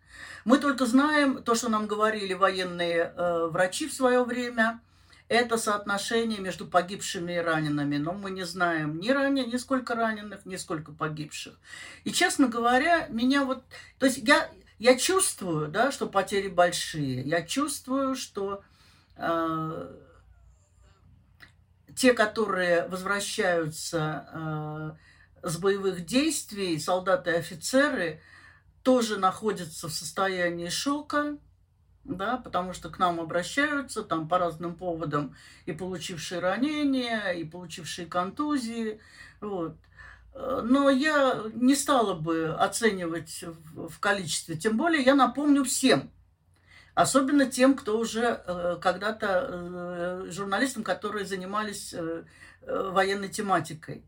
Мы 0.46 0.58
только 0.58 0.88
знаем 0.88 1.44
то, 1.44 1.54
что 1.54 1.70
нам 1.70 1.86
говорили 1.86 2.34
военные 2.34 3.14
э, 3.16 3.46
врачи 3.46 3.88
в 3.88 3.94
свое 3.94 4.24
время. 4.24 4.82
это 5.30 5.58
соотношение 5.58 6.40
между 6.40 6.66
погибшими 6.66 7.34
и 7.34 7.38
ранеными. 7.38 7.98
Но 7.98 8.14
мы 8.14 8.32
не 8.32 8.46
знаем 8.46 9.00
ни 9.00 9.12
ранее, 9.12 9.46
ни 9.46 9.58
сколько 9.58 9.94
раненых, 9.94 10.46
ни 10.46 10.56
сколько 10.56 10.92
погибших. 10.92 11.54
И, 12.04 12.12
честно 12.12 12.48
говоря, 12.48 13.08
меня 13.10 13.44
вот... 13.44 13.64
То 14.00 14.08
есть 14.08 14.18
я, 14.18 14.50
я 14.80 14.98
чувствую, 14.98 15.68
да, 15.68 15.92
что 15.92 16.08
потери 16.08 16.48
большие. 16.48 17.22
Я 17.22 17.44
чувствую, 17.44 18.16
что 18.16 18.64
э, 19.18 19.96
те, 21.96 22.14
которые 22.14 22.88
возвращаются 22.88 24.28
э, 24.34 25.07
с 25.44 25.58
боевых 25.58 26.06
действий, 26.06 26.80
солдаты 26.80 27.32
и 27.32 27.36
офицеры, 27.36 28.22
тоже 28.84 29.18
находятся 29.18 29.88
в 29.88 29.94
состоянии 29.94 30.70
шока, 30.70 31.38
да, 32.04 32.38
потому 32.38 32.74
что 32.74 32.90
к 32.90 33.00
нам 33.00 33.20
обращаются 33.20 34.04
там 34.04 34.28
по 34.28 34.38
разным 34.40 34.76
поводам 34.76 35.36
и 35.66 35.74
получившие 35.74 36.40
ранения, 36.40 37.32
и 37.32 37.44
получившие 37.44 38.08
контузии, 38.08 39.00
вот. 39.42 39.76
Но 40.34 40.90
я 40.90 41.44
не 41.54 41.76
стала 41.76 42.14
бы 42.14 42.56
оценивать 42.58 43.44
в 43.44 44.00
количестве, 44.00 44.56
тем 44.56 44.78
более 44.78 45.02
я 45.02 45.16
напомню 45.16 45.64
всем, 45.64 46.12
особенно 46.94 47.46
тем, 47.48 47.76
кто 47.76 47.98
уже 47.98 48.42
э, 48.46 48.78
когда-то 48.82 49.50
э, 49.50 50.28
журналистам, 50.32 50.84
которые 50.84 51.26
занимались 51.26 51.94
э, 51.94 52.24
военной 52.62 53.30
тематикой. 53.30 54.04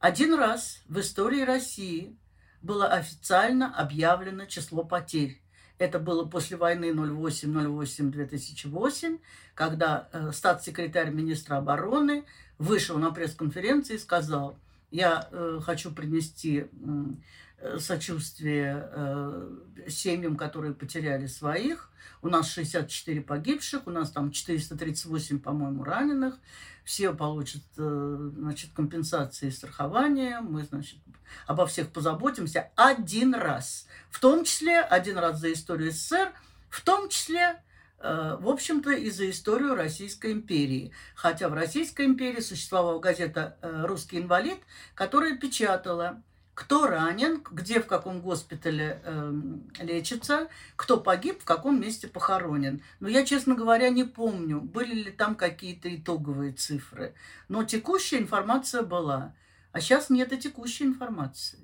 Один 0.00 0.34
раз 0.34 0.82
в 0.88 0.98
истории 0.98 1.42
России 1.42 2.18
было 2.62 2.86
официально 2.86 3.76
объявлено 3.76 4.46
число 4.46 4.82
потерь. 4.82 5.42
Это 5.76 5.98
было 5.98 6.24
после 6.24 6.56
войны 6.56 6.92
08-08-2008, 6.92 9.20
когда 9.54 10.08
э, 10.12 10.30
статс-секретарь 10.32 11.10
министра 11.10 11.58
обороны 11.58 12.24
вышел 12.56 12.96
на 12.96 13.10
пресс-конференции 13.10 13.96
и 13.96 13.98
сказал, 13.98 14.58
я 14.90 15.28
э, 15.30 15.60
хочу 15.62 15.92
принести 15.92 16.68
сочувствие 17.78 18.88
э, 18.92 19.58
семьям, 19.88 20.36
которые 20.36 20.74
потеряли 20.74 21.26
своих. 21.26 21.90
У 22.22 22.28
нас 22.28 22.50
64 22.50 23.20
погибших, 23.22 23.86
у 23.86 23.90
нас 23.90 24.10
там 24.10 24.30
438, 24.30 25.40
по-моему, 25.40 25.84
раненых. 25.84 26.38
Все 26.84 27.12
получат 27.12 27.62
э, 27.76 28.30
значит, 28.36 28.72
компенсации 28.72 29.48
и 29.48 29.50
страхование. 29.50 30.40
Мы, 30.40 30.64
значит, 30.64 30.98
обо 31.46 31.66
всех 31.66 31.90
позаботимся 31.90 32.70
один 32.76 33.34
раз. 33.34 33.86
В 34.10 34.20
том 34.20 34.44
числе 34.44 34.80
один 34.80 35.18
раз 35.18 35.40
за 35.40 35.52
историю 35.52 35.92
СССР, 35.92 36.32
в 36.68 36.82
том 36.82 37.08
числе, 37.08 37.62
э, 37.98 38.36
в 38.40 38.48
общем-то, 38.48 38.92
и 38.92 39.10
за 39.10 39.28
историю 39.30 39.74
Российской 39.74 40.32
империи. 40.32 40.92
Хотя 41.14 41.48
в 41.48 41.54
Российской 41.54 42.06
империи 42.06 42.40
существовала 42.40 42.98
газета 42.98 43.58
э, 43.60 43.84
«Русский 43.86 44.18
инвалид», 44.18 44.58
которая 44.94 45.36
печатала 45.36 46.22
кто 46.60 46.86
ранен, 46.86 47.42
где 47.50 47.80
в 47.80 47.86
каком 47.86 48.20
госпитале 48.20 49.00
э, 49.02 49.32
лечится, 49.80 50.48
кто 50.76 51.00
погиб, 51.00 51.40
в 51.40 51.44
каком 51.46 51.80
месте 51.80 52.06
похоронен. 52.06 52.82
Но 53.00 53.08
я, 53.08 53.24
честно 53.24 53.54
говоря, 53.54 53.88
не 53.88 54.04
помню, 54.04 54.60
были 54.60 54.92
ли 54.92 55.10
там 55.10 55.36
какие-то 55.36 55.88
итоговые 55.96 56.52
цифры. 56.52 57.14
Но 57.48 57.64
текущая 57.64 58.18
информация 58.18 58.82
была. 58.82 59.34
А 59.72 59.80
сейчас 59.80 60.10
нет 60.10 60.34
и 60.34 60.38
текущей 60.38 60.84
информации. 60.84 61.60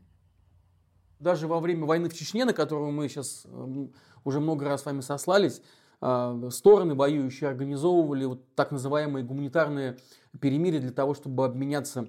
Даже 1.19 1.47
во 1.47 1.61
время 1.61 1.85
войны 1.85 2.09
в 2.09 2.15
Чечне, 2.15 2.47
на 2.47 2.55
которую 2.55 2.91
мы 2.91 3.11
сейчас 3.11 3.43
эм, 3.45 3.93
уже 4.25 4.41
много 4.41 4.65
раз 4.65 4.81
с 4.81 4.87
вами 4.87 5.03
сослались, 5.03 5.61
э, 6.01 6.49
стороны 6.51 6.95
воюющие 6.95 7.51
организовывали 7.51 8.25
вот 8.25 8.55
так 8.55 8.71
называемые 8.71 9.27
гуманитарные 9.27 9.99
перемирия 10.41 10.81
для 10.81 10.93
того, 10.93 11.13
чтобы 11.13 11.45
обменяться 11.45 12.09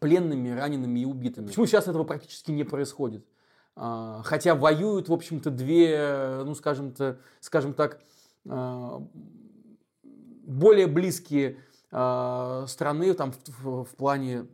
пленными, 0.00 0.50
ранеными 0.50 1.00
и 1.00 1.04
убитыми. 1.04 1.46
Почему 1.46 1.66
сейчас 1.66 1.88
этого 1.88 2.04
практически 2.04 2.50
не 2.50 2.64
происходит? 2.64 3.24
А, 3.74 4.22
хотя 4.24 4.54
воюют, 4.54 5.08
в 5.08 5.12
общем-то, 5.12 5.50
две, 5.50 6.42
ну, 6.44 6.54
скажем-то, 6.54 7.18
скажем 7.40 7.72
так, 7.72 8.00
а, 8.48 9.02
более 10.44 10.86
близкие 10.86 11.58
а, 11.90 12.66
страны 12.66 13.14
там, 13.14 13.32
в, 13.62 13.84
в 13.84 13.96
плане 13.96 14.46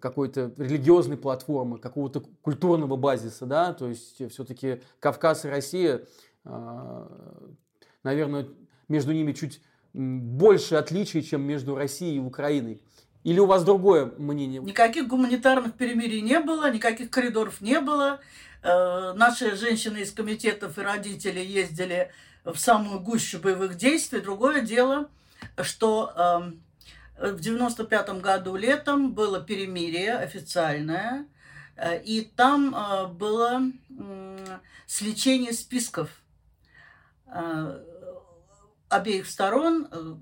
какой-то 0.00 0.52
религиозной 0.56 1.16
платформы, 1.16 1.78
какого-то 1.78 2.24
культурного 2.42 2.96
базиса, 2.96 3.46
да, 3.46 3.72
то 3.72 3.88
есть 3.88 4.20
все-таки 4.32 4.82
Кавказ 4.98 5.44
и 5.44 5.48
Россия, 5.48 6.04
наверное, 8.02 8.48
между 8.88 9.12
ними 9.12 9.32
чуть 9.32 9.62
больше 9.92 10.74
отличий, 10.74 11.22
чем 11.22 11.42
между 11.42 11.76
Россией 11.76 12.16
и 12.16 12.20
Украиной. 12.20 12.82
Или 13.24 13.40
у 13.40 13.46
вас 13.46 13.64
другое 13.64 14.12
мнение? 14.16 14.60
Никаких 14.60 15.08
гуманитарных 15.08 15.74
перемирий 15.74 16.20
не 16.20 16.40
было, 16.40 16.70
никаких 16.70 17.10
коридоров 17.10 17.60
не 17.60 17.80
было. 17.80 18.20
Э, 18.62 19.12
наши 19.14 19.56
женщины 19.56 19.98
из 19.98 20.12
комитетов 20.12 20.78
и 20.78 20.82
родители 20.82 21.40
ездили 21.40 22.10
в 22.44 22.56
самую 22.56 23.00
гущу 23.00 23.38
боевых 23.38 23.76
действий. 23.76 24.20
Другое 24.20 24.62
дело, 24.62 25.08
что 25.62 26.52
э, 27.18 27.32
в 27.32 27.40
95 27.40 28.20
году 28.20 28.56
летом 28.56 29.12
было 29.12 29.40
перемирие 29.40 30.14
официальное, 30.14 31.26
э, 31.76 32.02
и 32.02 32.22
там 32.22 32.74
э, 32.74 33.06
было 33.08 33.62
э, 33.90 34.58
сличение 34.86 35.52
списков 35.52 36.08
э, 37.26 37.84
обеих 38.88 39.26
сторон, 39.26 39.88
э, 39.90 40.14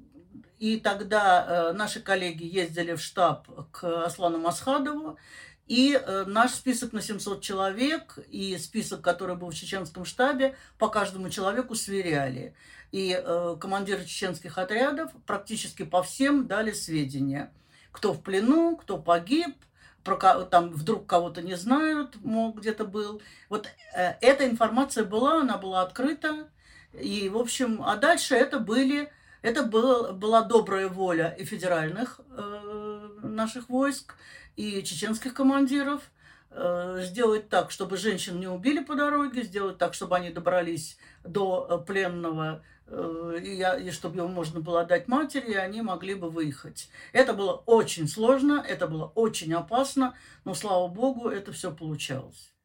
и 0.58 0.78
тогда 0.78 1.44
э, 1.46 1.72
наши 1.72 2.00
коллеги 2.00 2.44
ездили 2.44 2.94
в 2.94 3.00
штаб 3.00 3.48
к 3.72 4.04
Аслану 4.04 4.38
Масхадову, 4.38 5.18
и 5.66 6.00
э, 6.00 6.24
наш 6.26 6.52
список 6.52 6.92
на 6.92 7.02
700 7.02 7.42
человек 7.42 8.18
и 8.30 8.56
список, 8.56 9.02
который 9.02 9.36
был 9.36 9.50
в 9.50 9.54
чеченском 9.54 10.04
штабе, 10.04 10.56
по 10.78 10.88
каждому 10.88 11.28
человеку 11.28 11.74
сверяли. 11.74 12.54
И 12.92 13.20
э, 13.20 13.56
командиры 13.60 14.04
чеченских 14.04 14.58
отрядов 14.58 15.10
практически 15.26 15.82
по 15.82 16.02
всем 16.02 16.46
дали 16.46 16.72
сведения. 16.72 17.52
Кто 17.90 18.12
в 18.12 18.22
плену, 18.22 18.76
кто 18.76 18.96
погиб, 18.96 19.56
про, 20.04 20.44
там 20.44 20.70
вдруг 20.70 21.06
кого-то 21.06 21.42
не 21.42 21.56
знают, 21.56 22.16
мол, 22.22 22.52
где-то 22.52 22.84
был. 22.84 23.20
Вот 23.48 23.68
эта 23.92 24.46
информация 24.46 25.04
была, 25.04 25.40
она 25.40 25.58
была 25.58 25.82
открыта. 25.82 26.48
И, 26.92 27.28
в 27.28 27.36
общем, 27.36 27.82
а 27.82 27.96
дальше 27.96 28.36
это 28.36 28.60
были 28.60 29.10
это 29.46 29.62
было, 29.62 30.10
была 30.10 30.42
добрая 30.42 30.88
воля 30.88 31.28
и 31.38 31.44
федеральных 31.44 32.20
э, 32.36 33.08
наших 33.22 33.68
войск, 33.68 34.16
и 34.56 34.82
чеченских 34.82 35.34
командиров 35.34 36.02
э, 36.50 37.02
сделать 37.04 37.48
так, 37.48 37.70
чтобы 37.70 37.96
женщин 37.96 38.40
не 38.40 38.48
убили 38.48 38.82
по 38.82 38.96
дороге, 38.96 39.44
сделать 39.44 39.78
так, 39.78 39.94
чтобы 39.94 40.16
они 40.16 40.30
добрались 40.30 40.98
до 41.22 41.68
э, 41.70 41.86
пленного, 41.86 42.64
э, 42.88 43.38
и, 43.40 43.54
я, 43.54 43.76
и 43.76 43.92
чтобы 43.92 44.16
его 44.16 44.26
можно 44.26 44.58
было 44.58 44.80
отдать 44.80 45.06
матери, 45.06 45.52
и 45.52 45.54
они 45.54 45.80
могли 45.80 46.16
бы 46.16 46.28
выехать. 46.28 46.90
Это 47.12 47.32
было 47.32 47.52
очень 47.66 48.08
сложно, 48.08 48.64
это 48.66 48.88
было 48.88 49.12
очень 49.14 49.54
опасно, 49.54 50.16
но, 50.44 50.54
слава 50.54 50.88
богу, 50.88 51.28
это 51.28 51.52
все 51.52 51.70
получалось. 51.70 52.55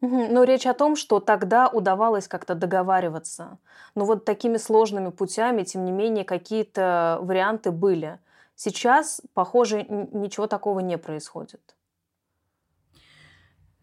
Но 0.00 0.44
речь 0.44 0.66
о 0.66 0.74
том, 0.74 0.94
что 0.94 1.20
тогда 1.20 1.68
удавалось 1.68 2.28
как-то 2.28 2.54
договариваться. 2.54 3.58
Но 3.94 4.04
вот 4.04 4.24
такими 4.24 4.58
сложными 4.58 5.10
путями, 5.10 5.62
тем 5.62 5.84
не 5.84 5.92
менее, 5.92 6.24
какие-то 6.24 7.18
варианты 7.22 7.70
были. 7.70 8.18
Сейчас, 8.54 9.22
похоже, 9.32 9.84
ничего 9.84 10.46
такого 10.46 10.80
не 10.80 10.98
происходит. 10.98 11.76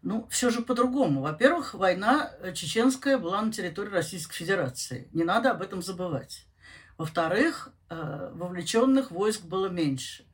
Ну, 0.02 0.26
все 0.28 0.50
же 0.50 0.60
по-другому. 0.60 1.22
Во-первых, 1.22 1.72
война 1.72 2.30
э, 2.40 2.52
чеченская 2.52 3.16
была 3.16 3.40
на 3.40 3.50
территории 3.50 3.88
Российской 3.88 4.34
Федерации. 4.34 5.08
Не 5.14 5.24
надо 5.24 5.50
об 5.50 5.62
этом 5.62 5.80
забывать. 5.82 6.46
Во-вторых, 6.98 7.72
э, 7.88 8.30
вовлеченных 8.34 9.10
войск 9.10 9.44
было 9.44 9.68
меньше. 9.68 10.26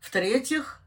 В-третьих, 0.00 0.81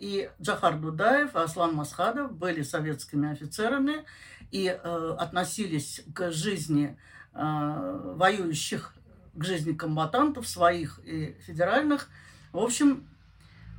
и 0.00 0.30
Джахар 0.40 0.78
Дудаев, 0.78 1.34
и 1.34 1.38
Аслан 1.38 1.74
Масхадов 1.74 2.32
были 2.32 2.62
советскими 2.62 3.32
офицерами 3.32 4.04
и 4.50 4.66
э, 4.66 5.16
относились 5.18 6.02
к 6.14 6.30
жизни 6.30 6.98
э, 7.32 8.12
воюющих, 8.16 8.94
к 9.34 9.44
жизни 9.44 9.72
комбатантов 9.72 10.46
своих 10.46 11.00
и 11.04 11.36
федеральных, 11.46 12.08
в 12.52 12.58
общем, 12.58 13.08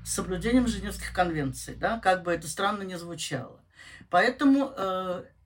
с 0.04 0.14
соблюдением 0.14 0.68
Женевских 0.68 1.14
конвенций, 1.14 1.76
да, 1.76 2.00
как 2.00 2.24
бы 2.24 2.32
это 2.32 2.48
странно 2.48 2.84
ни 2.84 2.96
звучало. 2.96 3.60
Поэтому 4.10 4.74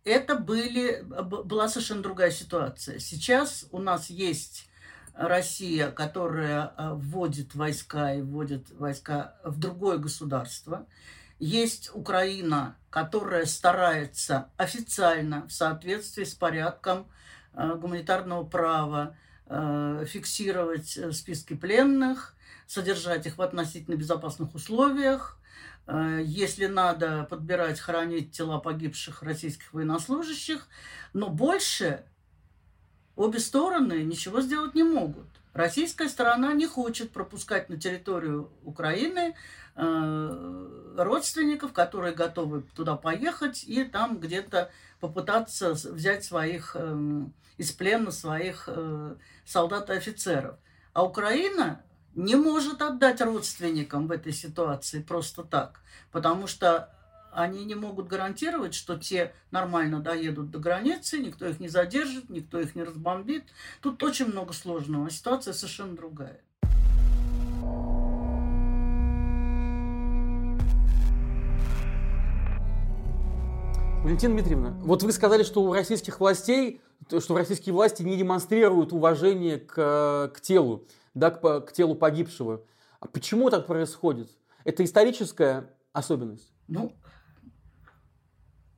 это 0.03 0.35
были, 0.35 1.01
была 1.03 1.67
совершенно 1.67 2.01
другая 2.01 2.31
ситуация. 2.31 2.99
Сейчас 2.99 3.67
у 3.71 3.79
нас 3.79 4.09
есть 4.09 4.69
Россия, 5.17 5.89
которая 5.89 6.73
э, 6.77 6.93
вводит 6.93 7.55
войска 7.55 8.13
и 8.13 8.21
вводит 8.21 8.69
войска 8.71 9.35
в 9.43 9.59
другое 9.59 9.97
государство. 9.97 10.85
Есть 11.39 11.89
Украина, 11.93 12.75
которая 12.89 13.45
старается 13.45 14.49
официально 14.57 15.47
в 15.47 15.51
соответствии 15.51 16.23
с 16.23 16.35
порядком 16.35 17.07
э, 17.53 17.75
гуманитарного 17.75 18.43
права 18.43 19.15
э, 19.47 20.05
фиксировать 20.07 20.99
списки 21.15 21.55
пленных, 21.55 22.35
содержать 22.67 23.25
их 23.25 23.37
в 23.37 23.41
относительно 23.41 23.95
безопасных 23.95 24.53
условиях, 24.53 25.39
если 25.89 26.65
надо, 26.65 27.23
подбирать, 27.29 27.79
хранить 27.79 28.33
тела 28.33 28.59
погибших 28.59 29.23
российских 29.23 29.71
военнослужащих, 29.71 30.67
но 31.13 31.29
больше 31.29 32.03
обе 33.17 33.39
стороны 33.39 34.03
ничего 34.03 34.41
сделать 34.41 34.75
не 34.75 34.83
могут. 34.83 35.27
Российская 35.53 36.07
сторона 36.07 36.53
не 36.53 36.67
хочет 36.67 37.11
пропускать 37.11 37.67
на 37.67 37.77
территорию 37.77 38.51
Украины 38.63 39.35
э, 39.75 40.93
родственников, 40.95 41.73
которые 41.73 42.13
готовы 42.13 42.61
туда 42.75 42.95
поехать 42.95 43.63
и 43.63 43.83
там 43.83 44.19
где-то 44.19 44.69
попытаться 44.99 45.73
взять 45.73 46.23
своих 46.23 46.75
э, 46.75 47.21
из 47.57 47.71
плена 47.71 48.11
своих 48.11 48.65
э, 48.67 49.15
солдат 49.45 49.89
и 49.89 49.93
офицеров. 49.93 50.57
А 50.93 51.03
Украина 51.03 51.81
не 52.13 52.35
может 52.35 52.81
отдать 52.81 53.21
родственникам 53.21 54.07
в 54.07 54.11
этой 54.11 54.33
ситуации 54.33 55.01
просто 55.01 55.43
так, 55.43 55.81
потому 56.11 56.45
что 56.45 56.93
они 57.37 57.65
не 57.65 57.75
могут 57.75 58.07
гарантировать, 58.07 58.73
что 58.73 58.97
те 58.97 59.31
нормально 59.51 59.99
доедут 59.99 60.49
до 60.49 60.57
границы, 60.57 61.19
никто 61.19 61.47
их 61.47 61.59
не 61.59 61.69
задержит, 61.69 62.31
никто 62.31 62.59
их 62.59 62.75
не 62.75 62.81
разбомбит. 62.81 63.43
Тут 63.79 64.01
очень 64.01 64.25
много 64.25 64.53
сложного. 64.53 65.07
Ситуация 65.11 65.53
совершенно 65.53 65.95
другая. 65.95 66.41
Валентина 74.03 74.33
Дмитриевна, 74.33 74.71
вот 74.81 75.03
вы 75.03 75.11
сказали, 75.11 75.43
что 75.43 75.61
у 75.61 75.73
российских 75.73 76.19
властей, 76.19 76.81
что 77.07 77.35
российские 77.37 77.73
власти 77.73 78.01
не 78.01 78.17
демонстрируют 78.17 78.93
уважение 78.93 79.59
к, 79.59 80.31
к 80.33 80.41
телу, 80.41 80.87
да, 81.13 81.29
к, 81.29 81.61
к 81.61 81.71
телу 81.71 81.93
погибшего. 81.93 82.63
А 82.99 83.07
почему 83.07 83.51
так 83.51 83.67
происходит? 83.67 84.31
Это 84.63 84.83
историческая 84.83 85.69
особенность? 85.93 86.51
Ну, 86.67 86.93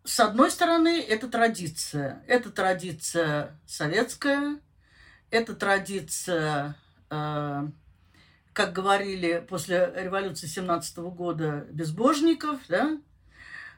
с 0.09 0.19
одной 0.19 0.49
стороны, 0.49 0.99
это 1.01 1.27
традиция. 1.27 2.23
Это 2.25 2.49
традиция 2.49 3.55
советская, 3.67 4.59
это 5.29 5.53
традиция, 5.53 6.75
э, 7.11 7.67
как 8.53 8.73
говорили 8.73 9.45
после 9.47 9.93
революции 9.95 10.47
17 10.47 10.97
года, 10.97 11.67
безбожников, 11.69 12.59
да? 12.67 12.97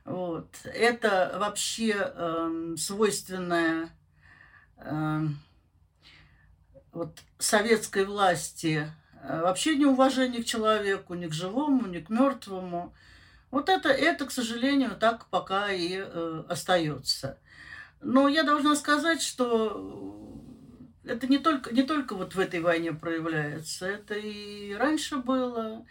Вот. 0.05 0.55
Это 0.63 1.35
вообще 1.37 1.95
э, 1.97 2.75
свойственное 2.77 3.89
э, 4.77 5.19
вот, 6.93 7.19
советской 7.39 8.05
власти 8.05 8.89
э, 9.21 9.41
вообще 9.41 9.75
неуважение 9.75 10.41
к 10.41 10.45
человеку, 10.45 11.13
ни 11.13 11.27
к 11.27 11.33
живому, 11.33 11.87
ни 11.87 11.99
к 11.99 12.09
мертвому. 12.09 12.93
Вот 13.51 13.67
это, 13.67 13.89
это, 13.89 14.25
к 14.25 14.31
сожалению, 14.31 14.95
так 14.97 15.27
пока 15.27 15.71
и 15.71 15.97
э, 15.97 16.43
остается. 16.47 17.37
Но 18.01 18.29
я 18.29 18.43
должна 18.43 18.75
сказать, 18.77 19.21
что 19.21 20.41
это 21.03 21.27
не 21.27 21.37
только, 21.37 21.73
не 21.73 21.83
только 21.83 22.15
вот 22.15 22.33
в 22.33 22.39
этой 22.39 22.61
войне 22.61 22.93
проявляется, 22.93 23.87
это 23.87 24.15
и 24.15 24.73
раньше 24.73 25.17
было, 25.17 25.85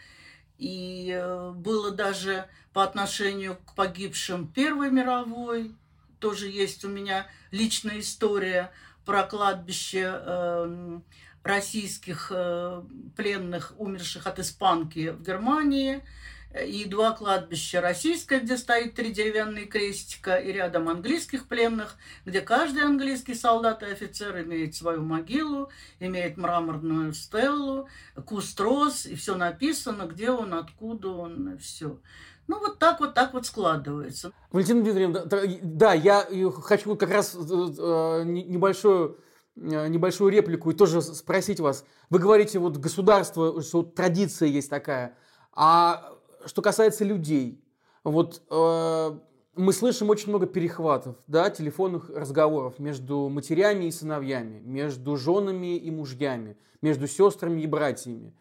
и 0.57 1.13
э, 1.13 1.51
было 1.51 1.91
даже 1.91 2.47
по 2.73 2.83
отношению 2.83 3.57
к 3.57 3.75
погибшим 3.75 4.49
Первой 4.49 4.91
мировой. 4.91 5.77
Тоже 6.19 6.49
есть 6.49 6.85
у 6.87 6.89
меня 6.89 7.27
личная 7.51 8.01
история 8.01 8.73
про 9.05 9.23
кладбище 9.25 10.11
э, 10.11 11.01
российских 11.43 12.33
э, 12.35 12.83
пленных, 13.17 13.75
умерших 13.77 14.27
от 14.27 14.39
испанки 14.39 15.11
в 15.11 15.23
Германии– 15.23 16.03
и 16.55 16.85
два 16.85 17.13
кладбища 17.13 17.81
российское, 17.81 18.41
где 18.41 18.57
стоит 18.57 18.95
три 18.95 19.13
деревянные 19.13 19.67
крестика, 19.67 20.37
и 20.37 20.53
рядом 20.53 20.89
английских 20.89 21.47
пленных, 21.47 21.97
где 22.25 22.41
каждый 22.41 22.83
английский 22.83 23.35
солдат 23.35 23.83
и 23.83 23.87
офицер 23.87 24.41
имеет 24.43 24.75
свою 24.75 25.03
могилу, 25.03 25.71
имеет 26.01 26.37
мраморную 26.37 27.13
стеллу, 27.13 27.89
куст 28.27 28.59
роз, 28.61 29.07
и 29.07 29.15
все 29.15 29.37
написано, 29.37 30.07
где 30.07 30.31
он, 30.31 30.55
откуда 30.55 31.09
он, 31.09 31.59
все. 31.59 32.01
Ну, 32.49 32.59
вот 32.59 32.81
так 32.81 32.99
вот, 32.99 33.15
так 33.15 33.33
вот 33.33 33.47
складывается. 33.47 34.33
Валентина 34.51 34.83
Дмитриевна, 34.83 35.25
да, 35.63 35.93
я 35.93 36.27
хочу 36.63 36.97
как 36.97 37.11
раз 37.11 37.37
э, 37.37 37.39
э, 37.39 38.23
небольшую 38.25 39.19
э, 39.55 39.87
небольшую 39.87 40.33
реплику 40.33 40.73
и 40.73 40.75
тоже 40.75 41.01
спросить 41.01 41.61
вас. 41.61 41.85
Вы 42.09 42.19
говорите, 42.19 42.59
вот 42.59 42.77
государство, 42.77 43.63
что 43.63 43.85
традиция 43.85 44.49
есть 44.49 44.69
такая, 44.69 45.17
а 45.53 46.13
что 46.47 46.63
касается 46.63 47.05
людей, 47.05 47.63
вот 48.05 48.43
э, 48.51 49.19
мы 49.57 49.73
слышим 49.73 50.11
очень 50.11 50.29
много 50.29 50.47
перехватов, 50.47 51.17
да, 51.27 51.51
телефонных 51.51 52.11
разговоров 52.11 52.79
между 52.79 53.29
матерями 53.29 53.87
и 53.87 53.91
сыновьями, 53.91 54.61
между 54.65 55.17
женами 55.17 55.77
и 55.77 55.91
мужьями, 55.91 56.57
между 56.83 57.07
сестрами 57.07 57.61
и 57.61 57.67
братьями. 57.67 58.35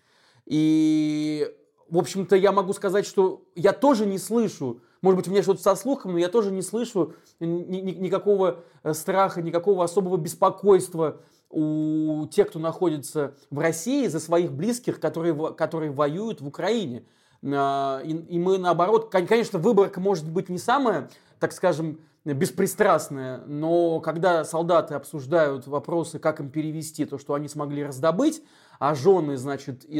И, 0.45 1.51
в 1.89 1.97
общем-то, 1.97 2.35
я 2.35 2.51
могу 2.51 2.73
сказать, 2.73 3.05
что 3.05 3.43
я 3.55 3.73
тоже 3.73 4.05
не 4.05 4.17
слышу, 4.17 4.81
может 5.01 5.17
быть, 5.17 5.27
у 5.27 5.31
меня 5.31 5.43
что-то 5.43 5.61
со 5.61 5.75
слухом, 5.75 6.13
но 6.13 6.17
я 6.17 6.27
тоже 6.27 6.51
не 6.51 6.61
слышу 6.61 7.13
ни, 7.39 7.45
ни, 7.45 7.91
никакого 7.91 8.63
э, 8.83 8.93
страха, 8.93 9.41
никакого 9.41 9.83
особого 9.83 10.17
беспокойства 10.17 11.21
у 11.49 12.27
тех, 12.27 12.49
кто 12.49 12.59
находится 12.59 13.35
в 13.49 13.59
России 13.59 14.07
за 14.07 14.19
своих 14.19 14.51
близких, 14.51 14.99
которые, 14.99 15.53
которые 15.53 15.91
воюют 15.91 16.41
в 16.41 16.47
Украине. 16.47 17.05
А, 17.43 18.01
и 18.03 18.39
мы 18.39 18.57
наоборот, 18.57 19.09
конечно, 19.11 19.59
выборка 19.59 19.99
может 19.99 20.29
быть 20.29 20.49
не 20.49 20.57
самая, 20.57 21.09
так 21.39 21.53
скажем, 21.53 21.99
беспристрастная, 22.25 23.41
но 23.45 23.99
когда 24.01 24.43
солдаты 24.43 24.93
обсуждают 24.93 25.67
вопросы, 25.67 26.19
как 26.19 26.39
им 26.39 26.49
перевести 26.49 27.05
то, 27.05 27.17
что 27.17 27.33
они 27.33 27.47
смогли 27.47 27.83
раздобыть, 27.83 28.43
а 28.77 28.93
жены, 28.93 29.37
значит, 29.37 29.85
и, 29.87 29.99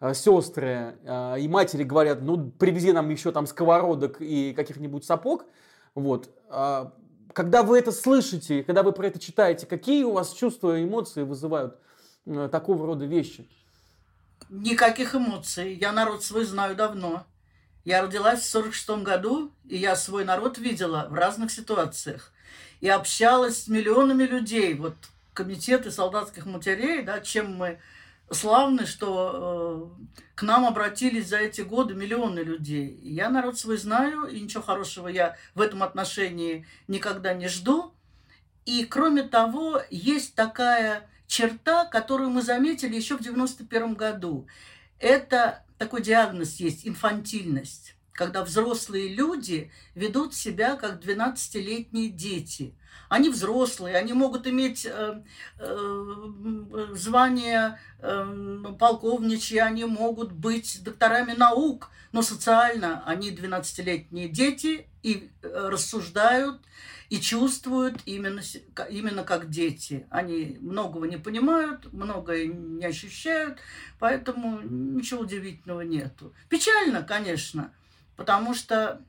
э, 0.00 0.14
сестры 0.14 0.98
э, 1.04 1.40
и 1.40 1.48
матери 1.48 1.84
говорят, 1.84 2.22
ну, 2.22 2.50
привези 2.50 2.92
нам 2.92 3.08
еще 3.10 3.30
там 3.32 3.46
сковородок 3.46 4.20
и 4.20 4.52
каких-нибудь 4.54 5.04
сапог, 5.04 5.44
вот, 5.94 6.30
э, 6.50 6.90
когда 7.32 7.62
вы 7.62 7.78
это 7.78 7.92
слышите, 7.92 8.62
когда 8.64 8.82
вы 8.82 8.92
про 8.92 9.06
это 9.06 9.18
читаете, 9.18 9.66
какие 9.66 10.04
у 10.04 10.12
вас 10.12 10.32
чувства 10.32 10.78
и 10.78 10.84
эмоции 10.84 11.22
вызывают 11.22 11.78
э, 12.26 12.48
такого 12.50 12.86
рода 12.86 13.04
вещи? 13.04 13.48
Никаких 14.50 15.14
эмоций. 15.14 15.74
Я 15.74 15.92
народ 15.92 16.24
свой 16.24 16.44
знаю 16.44 16.74
давно. 16.74 17.24
Я 17.84 18.02
родилась 18.02 18.40
в 18.40 18.50
46 18.50 18.90
году, 19.04 19.52
и 19.68 19.76
я 19.76 19.94
свой 19.94 20.24
народ 20.24 20.58
видела 20.58 21.06
в 21.08 21.14
разных 21.14 21.52
ситуациях. 21.52 22.32
И 22.80 22.88
общалась 22.88 23.62
с 23.62 23.68
миллионами 23.68 24.24
людей. 24.24 24.74
Вот 24.74 24.96
комитеты 25.34 25.92
солдатских 25.92 26.46
матерей, 26.46 27.02
да, 27.02 27.20
чем 27.20 27.54
мы 27.54 27.78
славны, 28.28 28.86
что 28.86 29.92
э, 30.02 30.14
к 30.34 30.42
нам 30.42 30.66
обратились 30.66 31.28
за 31.28 31.38
эти 31.38 31.60
годы 31.60 31.94
миллионы 31.94 32.40
людей. 32.40 32.98
Я 33.04 33.30
народ 33.30 33.56
свой 33.56 33.76
знаю, 33.76 34.24
и 34.24 34.40
ничего 34.40 34.64
хорошего 34.64 35.06
я 35.06 35.36
в 35.54 35.60
этом 35.60 35.84
отношении 35.84 36.66
никогда 36.88 37.34
не 37.34 37.46
жду. 37.46 37.94
И 38.66 38.84
кроме 38.84 39.22
того, 39.22 39.80
есть 39.90 40.34
такая 40.34 41.08
черта, 41.30 41.86
которую 41.86 42.30
мы 42.30 42.42
заметили 42.42 42.96
еще 42.96 43.16
в 43.16 43.22
91 43.22 43.94
году. 43.94 44.46
Это 44.98 45.64
такой 45.78 46.02
диагноз 46.02 46.56
есть– 46.56 46.80
инфантильность 46.86 47.94
когда 48.20 48.44
взрослые 48.44 49.08
люди 49.08 49.72
ведут 49.94 50.34
себя 50.34 50.76
как 50.76 51.02
12-летние 51.02 52.10
дети. 52.10 52.74
Они 53.08 53.28
взрослые, 53.28 53.96
они 53.96 54.12
могут 54.12 54.46
иметь 54.46 54.86
э, 54.86 55.22
э, 55.58 56.86
звание 56.94 57.78
э, 57.98 58.64
полковничьи, 58.78 59.58
они 59.58 59.84
могут 59.84 60.32
быть 60.32 60.82
докторами 60.84 61.32
наук, 61.32 61.90
но 62.12 62.22
социально 62.22 63.02
они 63.04 63.30
12-летние 63.30 64.28
дети 64.28 64.86
и 65.02 65.30
э, 65.42 65.68
рассуждают 65.70 66.60
и 67.08 67.20
чувствуют 67.20 68.00
именно, 68.06 68.40
именно 68.88 69.24
как 69.24 69.50
дети. 69.50 70.06
Они 70.10 70.56
многого 70.60 71.08
не 71.08 71.16
понимают, 71.16 71.92
многое 71.92 72.46
не 72.46 72.86
ощущают, 72.86 73.58
поэтому 73.98 74.60
ничего 74.60 75.22
удивительного 75.22 75.80
нету. 75.80 76.32
Печально, 76.48 77.02
конечно, 77.02 77.74
потому 78.16 78.54
что 78.54 79.04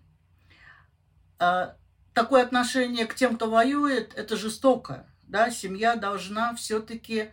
э, 1.39 1.73
такое 2.13 2.43
отношение 2.43 3.05
к 3.05 3.15
тем, 3.15 3.35
кто 3.35 3.49
воюет, 3.49 4.13
это 4.15 4.35
жестоко. 4.35 5.05
Да? 5.23 5.49
Семья 5.49 5.95
должна 5.95 6.55
все-таки 6.55 7.29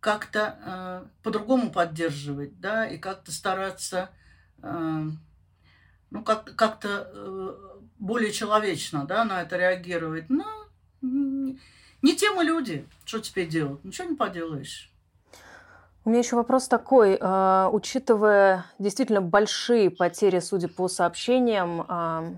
как-то 0.00 0.58
э, 0.64 1.06
по-другому 1.22 1.70
поддерживать, 1.72 2.60
да, 2.60 2.86
и 2.86 2.98
как-то 2.98 3.32
стараться, 3.32 4.10
э, 4.62 5.02
ну, 6.10 6.22
как- 6.22 6.54
как-то 6.54 7.10
э, 7.12 7.78
более 7.98 8.30
человечно 8.30 9.04
да, 9.06 9.24
на 9.24 9.42
это 9.42 9.56
реагировать. 9.56 10.30
Но 10.30 10.44
не 11.02 12.16
те 12.16 12.30
мы 12.30 12.44
люди. 12.44 12.86
Что 13.04 13.18
теперь 13.18 13.48
делать? 13.48 13.82
Ничего 13.84 14.08
не 14.08 14.16
поделаешь. 14.16 14.92
У 16.04 16.10
меня 16.10 16.20
еще 16.20 16.36
вопрос 16.36 16.68
такой. 16.68 17.18
А, 17.20 17.68
учитывая 17.72 18.64
действительно 18.78 19.20
большие 19.20 19.90
потери, 19.90 20.38
судя 20.38 20.68
по 20.68 20.88
сообщениям 20.88 21.84
а, 21.86 22.32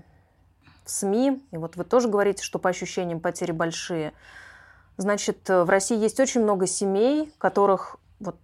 в 0.85 0.91
СМИ, 0.91 1.43
и 1.51 1.57
вот 1.57 1.75
вы 1.75 1.83
тоже 1.83 2.07
говорите, 2.07 2.43
что 2.43 2.59
по 2.59 2.69
ощущениям 2.69 3.19
потери 3.19 3.51
большие, 3.51 4.13
значит, 4.97 5.47
в 5.47 5.69
России 5.69 5.97
есть 5.97 6.19
очень 6.19 6.41
много 6.41 6.67
семей, 6.67 7.33
которых 7.37 7.97
вот 8.19 8.37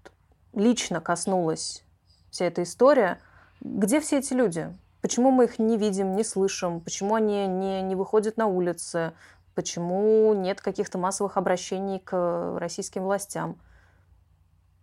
лично 0.53 1.01
коснулась 1.01 1.83
вся 2.29 2.45
эта 2.45 2.63
история. 2.63 3.19
Где 3.61 3.99
все 3.99 4.19
эти 4.19 4.33
люди? 4.33 4.75
Почему 5.01 5.31
мы 5.31 5.45
их 5.45 5.59
не 5.59 5.77
видим, 5.77 6.15
не 6.15 6.23
слышим? 6.23 6.81
Почему 6.81 7.15
они 7.15 7.47
не, 7.47 7.81
не 7.81 7.95
выходят 7.95 8.37
на 8.37 8.47
улицы? 8.47 9.13
Почему 9.55 10.33
нет 10.33 10.61
каких-то 10.61 10.97
массовых 10.97 11.37
обращений 11.37 11.99
к 11.99 12.57
российским 12.59 13.03
властям? 13.03 13.57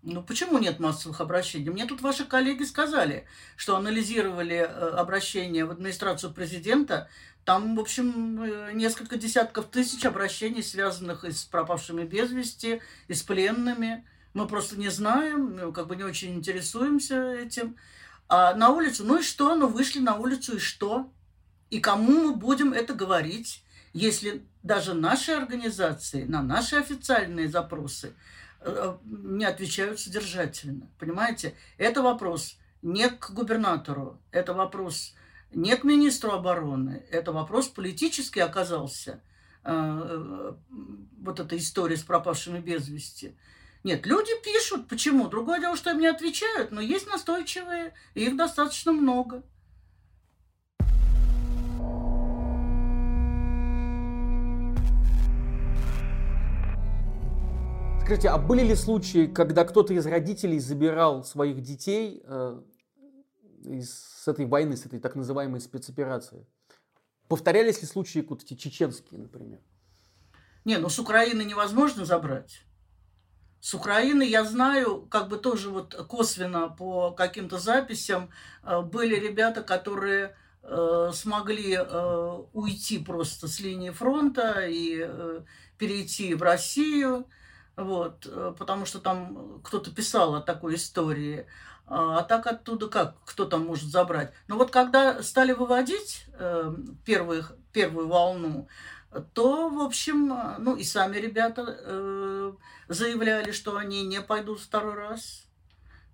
Ну 0.03 0.23
почему 0.23 0.59
нет 0.59 0.81
массовых 0.81 1.21
обращений? 1.21 1.71
Мне 1.71 1.87
тут 1.87 2.03
ваши 2.03 2.25
коллеги 2.25 2.65
сказали, 2.65 3.27
что 3.57 3.77
анализировали 3.77 4.57
э, 4.57 4.67
обращения 4.67 5.65
в 5.65 5.71
администрацию 5.71 6.33
президента. 6.33 7.09
Там, 7.45 7.77
в 7.77 7.81
общем, 7.81 8.43
э, 8.43 8.73
несколько 8.73 9.17
десятков 9.17 9.67
тысяч 9.67 10.05
обращений, 10.05 10.63
связанных 10.63 11.25
и 11.25 11.33
с 11.33 11.45
пропавшими 11.45 12.05
без 12.05 12.31
вести, 12.31 12.81
и 13.09 13.15
с 13.15 13.23
пленными. 13.23 14.07
Мы 14.33 14.47
просто 14.47 14.77
не 14.77 14.89
знаем, 14.89 15.57
ну, 15.57 15.73
как 15.73 15.87
бы 15.87 15.97
не 15.97 16.05
очень 16.05 16.35
интересуемся 16.35 17.33
этим. 17.33 17.77
А 18.29 18.55
на 18.55 18.71
улицу, 18.71 19.05
ну 19.05 19.19
и 19.19 19.23
что? 19.23 19.55
Ну 19.55 19.69
вышли 19.69 20.01
на 20.01 20.17
улицу 20.17 20.57
и 20.57 20.59
что? 20.59 21.13
И 21.71 21.81
кому 21.81 22.31
мы 22.31 22.35
будем 22.35 22.73
это 22.73 22.95
говорить, 22.95 23.65
если 23.93 24.45
даже 24.63 24.95
наши 24.95 25.33
организации 25.33 26.25
на 26.25 26.43
наши 26.43 26.77
официальные 26.77 27.49
запросы– 27.49 28.15
Э, 28.67 28.97
не 29.05 29.45
отвечают 29.45 30.01
содержательно. 30.01 30.89
Понимаете? 30.99 31.55
Это 31.77 32.03
вопрос 32.03 32.57
не 32.81 33.11
к 33.11 33.31
губернатору, 33.31 34.21
это 34.31 34.55
вопрос 34.55 35.15
не 35.55 35.77
к 35.77 35.85
министру 35.85 36.33
обороны, 36.33 37.05
это 37.11 37.33
вопрос 37.33 37.69
политический 37.69 38.41
оказался. 38.41 39.23
Э, 39.65 39.73
э, 39.73 40.53
вот 41.21 41.41
эта 41.41 41.57
история 41.57 41.97
с 41.97 42.03
пропавшими 42.03 42.61
без 42.61 42.89
вести. 42.89 43.37
Нет, 43.83 44.07
люди 44.07 44.31
пишут. 44.43 44.89
Почему? 44.89 45.29
Другое 45.29 45.61
дело, 45.61 45.77
что 45.77 45.91
им 45.91 46.01
не 46.01 46.07
отвечают, 46.07 46.71
но 46.71 46.81
есть 46.81 47.07
настойчивые, 47.07 47.95
и 48.15 48.25
их 48.25 48.37
достаточно 48.37 48.93
много. 48.93 49.43
Скажите, 58.05 58.29
а 58.29 58.37
были 58.37 58.63
ли 58.63 58.75
случаи, 58.75 59.27
когда 59.27 59.65
кто-то 59.65 59.95
из 59.95 60.05
родителей 60.05 60.59
забирал 60.59 61.25
своих 61.25 61.63
детей 61.63 62.23
э, 62.23 62.61
с 63.65 64.29
этой 64.29 64.47
войны, 64.47 64.77
с 64.77 64.87
этой 64.87 65.01
так 65.01 65.15
называемой 65.15 65.61
спецоперации? 65.61 66.47
Повторялись 67.29 67.81
ли 67.81 67.89
случаи 67.89 68.25
вот 68.29 68.43
эти 68.43 68.55
чеченские, 68.55 69.21
например? 69.21 69.61
Не, 70.65 70.79
ну 70.79 70.89
с 70.89 70.99
Украины 70.99 71.43
невозможно 71.43 72.05
забрать. 72.05 72.65
С 73.65 73.73
Украины 73.73 74.25
я 74.25 74.45
знаю, 74.45 75.07
как 75.11 75.29
бы 75.29 75.39
тоже 75.39 75.71
вот 75.71 75.95
косвенно 76.07 76.69
по 76.69 77.13
каким-то 77.13 77.59
записям 77.59 78.29
э, 78.63 78.83
были 78.83 79.17
ребята, 79.17 79.63
которые 79.63 80.37
э, 80.63 81.11
смогли 81.15 81.75
э, 81.75 82.43
уйти 82.53 82.99
просто 82.99 83.49
с 83.49 83.61
линии 83.61 83.89
фронта 83.89 84.67
и 84.67 85.09
перейти 85.79 86.35
в 86.35 86.43
Россию. 86.43 87.27
Вот, 87.75 88.29
потому 88.59 88.85
что 88.85 89.01
там 89.01 89.61
кто-то 89.65 89.91
писал 89.91 90.35
о 90.35 90.43
такой 90.43 90.75
истории. 90.75 91.47
А, 91.87 92.23
так 92.23 92.47
оттуда 92.47 92.89
как, 92.89 93.17
кто 93.25 93.45
там 93.45 93.67
может 93.67 93.91
забрать? 93.91 94.33
Но 94.49 94.57
вот 94.57 94.71
когда 94.71 95.23
стали 95.23 95.53
выводить 95.53 96.27
э, 96.39 96.75
первых, 97.05 97.53
первую 97.73 98.09
волну, 98.09 98.69
то, 99.35 99.69
в 99.69 99.81
общем, 99.81 100.35
ну 100.59 100.77
и 100.77 100.83
сами 100.83 101.17
ребята 101.19 101.65
э, 101.67 102.53
заявляли, 102.89 103.53
что 103.53 103.77
они 103.77 104.03
не 104.05 104.21
пойдут 104.21 104.61
второй 104.61 104.95
раз, 104.95 105.47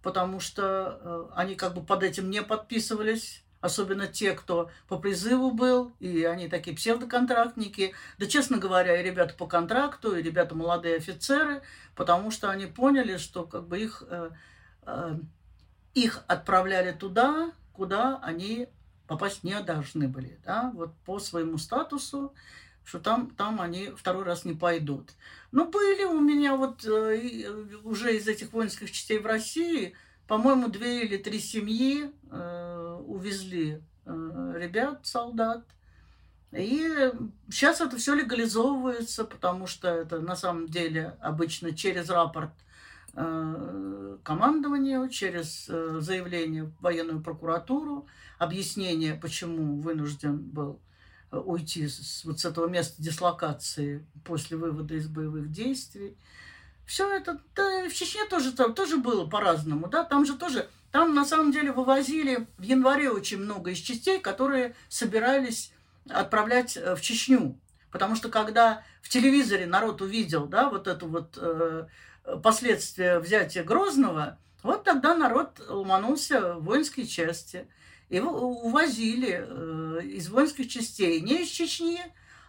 потому 0.02 0.40
что 0.40 0.98
э, 1.00 1.26
они 1.34 1.54
как 1.54 1.74
бы 1.74 1.82
под 1.82 2.02
этим 2.02 2.30
не 2.30 2.42
подписывались 2.42 3.44
особенно 3.60 4.06
те, 4.06 4.32
кто 4.32 4.70
по 4.88 4.98
призыву 4.98 5.50
был, 5.52 5.92
и 6.00 6.24
они 6.24 6.48
такие 6.48 6.74
псевдоконтрактники. 6.76 7.94
Да, 8.18 8.26
честно 8.26 8.58
говоря, 8.58 9.00
и 9.00 9.04
ребята 9.04 9.34
по 9.34 9.46
контракту, 9.46 10.16
и 10.16 10.22
ребята 10.22 10.54
молодые 10.54 10.96
офицеры, 10.96 11.62
потому 11.94 12.30
что 12.30 12.50
они 12.50 12.66
поняли, 12.66 13.16
что 13.16 13.44
как 13.44 13.68
бы 13.68 13.78
их, 13.78 14.02
э, 14.08 14.30
э, 14.86 15.18
их 15.94 16.24
отправляли 16.28 16.92
туда, 16.92 17.52
куда 17.72 18.18
они 18.22 18.68
попасть 19.06 19.42
не 19.44 19.60
должны 19.60 20.08
были, 20.08 20.38
да, 20.44 20.70
вот 20.74 20.94
по 21.04 21.18
своему 21.18 21.58
статусу, 21.58 22.32
что 22.84 23.00
там, 23.00 23.30
там 23.30 23.60
они 23.60 23.90
второй 23.96 24.24
раз 24.24 24.44
не 24.44 24.54
пойдут. 24.54 25.10
Но 25.52 25.64
были 25.66 26.04
у 26.04 26.20
меня 26.20 26.56
вот 26.56 26.84
э, 26.84 27.78
уже 27.82 28.16
из 28.16 28.28
этих 28.28 28.52
воинских 28.52 28.90
частей 28.90 29.18
в 29.18 29.26
России– 29.26 29.94
по-моему, 30.30 30.68
две 30.68 31.02
или 31.02 31.16
три 31.16 31.40
семьи 31.40 32.08
э, 32.30 33.02
увезли 33.04 33.82
э, 34.06 34.54
ребят, 34.54 35.04
солдат. 35.04 35.64
И 36.52 36.88
сейчас 37.50 37.80
это 37.80 37.96
все 37.96 38.14
легализовывается, 38.14 39.24
потому 39.24 39.66
что 39.66 39.88
это 39.88 40.20
на 40.20 40.36
самом 40.36 40.68
деле 40.68 41.16
обычно 41.20 41.74
через 41.74 42.08
рапорт 42.10 42.52
э, 42.52 42.69
командованию, 43.14 45.08
через 45.08 45.68
э, 45.68 45.98
заявление 46.00 46.64
в 46.64 46.80
военную 46.80 47.22
прокуратуру, 47.22 48.06
объяснение, 48.38 49.14
почему 49.14 49.80
вынужден 49.80 50.38
был 50.38 50.80
э, 51.30 51.36
уйти 51.36 51.88
с, 51.88 52.24
вот 52.24 52.40
с 52.40 52.44
этого 52.44 52.68
места 52.68 53.02
дислокации 53.02 54.06
после 54.24 54.56
вывода 54.56 54.94
из 54.94 55.08
боевых 55.08 55.50
действий 55.50 56.16
все 56.90 57.08
это, 57.08 57.40
да, 57.54 57.88
в 57.88 57.92
Чечне 57.92 58.24
тоже, 58.24 58.50
там, 58.50 58.74
тоже 58.74 58.96
было 58.96 59.24
по-разному, 59.24 59.86
да, 59.86 60.02
там 60.02 60.26
же 60.26 60.36
тоже, 60.36 60.68
там 60.90 61.14
на 61.14 61.24
самом 61.24 61.52
деле 61.52 61.70
вывозили 61.70 62.48
в 62.58 62.62
январе 62.62 63.10
очень 63.10 63.38
много 63.38 63.70
из 63.70 63.78
частей, 63.78 64.18
которые 64.18 64.74
собирались 64.88 65.72
отправлять 66.08 66.76
э, 66.76 66.96
в 66.96 67.00
Чечню. 67.00 67.56
Потому 67.92 68.16
что 68.16 68.28
когда 68.28 68.82
в 69.02 69.08
телевизоре 69.08 69.66
народ 69.66 70.02
увидел, 70.02 70.46
да, 70.46 70.68
вот 70.68 70.88
это 70.88 71.06
вот 71.06 71.38
э, 71.40 71.86
последствия 72.42 73.18
взятия 73.18 73.64
Грозного, 73.64 74.38
вот 74.62 74.84
тогда 74.84 75.14
народ 75.14 75.60
ломанулся 75.68 76.54
в 76.54 76.64
воинские 76.64 77.06
части. 77.06 77.66
Его 78.08 78.30
увозили 78.30 79.44
э, 79.46 80.02
из 80.04 80.28
воинских 80.28 80.68
частей 80.68 81.20
не 81.20 81.42
из 81.42 81.48
Чечни, 81.48 82.00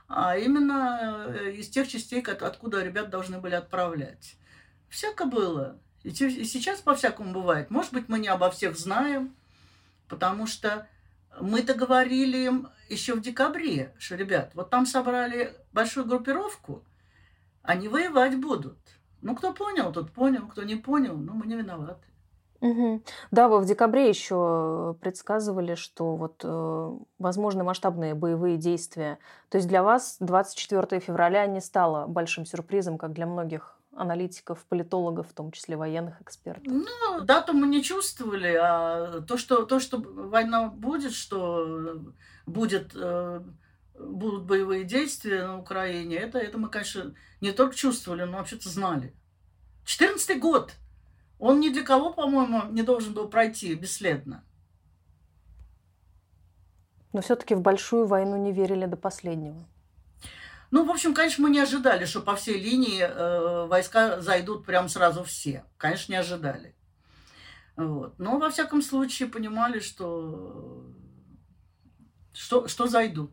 а 0.08 0.38
именно 0.38 1.28
э, 1.30 1.52
из 1.54 1.70
тех 1.70 1.88
частей, 1.88 2.22
откуда 2.22 2.84
ребят 2.84 3.10
должны 3.10 3.40
были 3.40 3.56
отправлять. 3.56 4.36
Всяко 4.90 5.26
было. 5.26 5.80
И 6.04 6.12
сейчас 6.12 6.82
по-всякому 6.82 7.32
бывает. 7.32 7.70
Может 7.70 7.94
быть, 7.94 8.10
мы 8.10 8.20
не 8.20 8.28
обо 8.28 8.50
всех 8.50 8.78
знаем, 8.78 9.36
потому 10.08 10.48
что 10.48 10.88
мы-то 11.40 11.76
говорили 11.76 12.38
им 12.38 12.70
еще 12.90 13.14
в 13.14 13.22
декабре, 13.22 13.94
что, 14.00 14.16
ребят, 14.16 14.52
вот 14.54 14.70
там 14.70 14.86
собрали 14.86 15.56
большую 15.72 16.06
группировку, 16.06 16.84
они 17.62 17.88
воевать 17.88 18.38
будут. 18.38 18.78
Ну, 19.22 19.36
кто 19.36 19.54
понял, 19.54 19.92
тот 19.92 20.12
понял, 20.12 20.48
кто 20.48 20.64
не 20.64 20.76
понял, 20.76 21.16
ну, 21.16 21.34
мы 21.34 21.46
не 21.46 21.56
виноваты. 21.56 22.08
Угу. 22.62 23.02
Да, 23.32 23.48
вы 23.48 23.60
в 23.60 23.66
декабре 23.66 24.08
еще 24.08 24.96
предсказывали, 25.02 25.74
что 25.74 26.16
вот 26.16 26.42
э, 26.44 26.98
возможны 27.18 27.64
масштабные 27.64 28.14
боевые 28.14 28.58
действия. 28.58 29.18
То 29.50 29.58
есть 29.58 29.68
для 29.68 29.82
вас 29.82 30.18
24 30.20 31.00
февраля 31.00 31.48
не 31.48 31.60
стало 31.60 32.06
большим 32.06 32.46
сюрпризом, 32.46 33.00
как 33.00 33.14
для 33.14 33.26
многих 33.26 33.82
аналитиков, 33.96 34.64
политологов, 34.70 35.30
в 35.30 35.34
том 35.34 35.52
числе 35.52 35.76
военных 35.76 36.22
экспертов? 36.22 36.72
Ну, 36.72 37.22
дату 37.22 37.54
мы 37.54 37.68
не 37.68 37.84
чувствовали, 37.84 38.56
а 38.62 39.22
то, 39.22 39.38
что, 39.38 39.66
то, 39.66 39.80
что 39.80 39.98
война 40.00 40.68
будет, 40.68 41.14
что 41.14 42.00
будет, 42.46 42.92
э, 42.96 43.42
будут 43.98 44.44
боевые 44.44 44.84
действия 44.84 45.46
на 45.46 45.58
Украине, 45.58 46.16
это, 46.16 46.40
это 46.40 46.58
мы, 46.58 46.70
конечно, 46.70 47.14
не 47.40 47.52
только 47.52 47.76
чувствовали, 47.76 48.24
но 48.24 48.38
вообще-то 48.38 48.70
знали. 48.70 49.14
14 49.86 50.40
год! 50.40 50.74
Он 51.40 51.60
ни 51.60 51.70
для 51.70 51.84
кого, 51.84 52.14
по-моему, 52.14 52.72
не 52.72 52.84
должен 52.84 53.14
был 53.14 53.28
пройти 53.28 53.74
бесследно. 53.74 54.44
Но 57.14 57.22
все-таки 57.22 57.56
в 57.56 57.62
большую 57.62 58.06
войну 58.06 58.38
не 58.38 58.52
верили 58.52 58.86
до 58.86 58.96
последнего. 58.96 59.68
Ну, 60.70 60.86
в 60.86 60.90
общем, 60.90 61.14
конечно, 61.14 61.44
мы 61.44 61.50
не 61.50 61.60
ожидали, 61.60 62.06
что 62.06 62.22
по 62.22 62.36
всей 62.36 62.62
линии 62.62 63.02
э, 63.02 63.66
войска 63.66 64.22
зайдут 64.22 64.66
прям 64.66 64.88
сразу 64.88 65.24
все. 65.24 65.66
Конечно, 65.78 66.14
не 66.14 66.18
ожидали. 66.18 66.76
Вот. 67.76 68.18
Но, 68.20 68.38
во 68.38 68.50
всяком 68.50 68.82
случае, 68.82 69.28
понимали, 69.28 69.80
что, 69.80 70.86
что, 72.32 72.68
что 72.70 72.88
зайдут. 72.88 73.32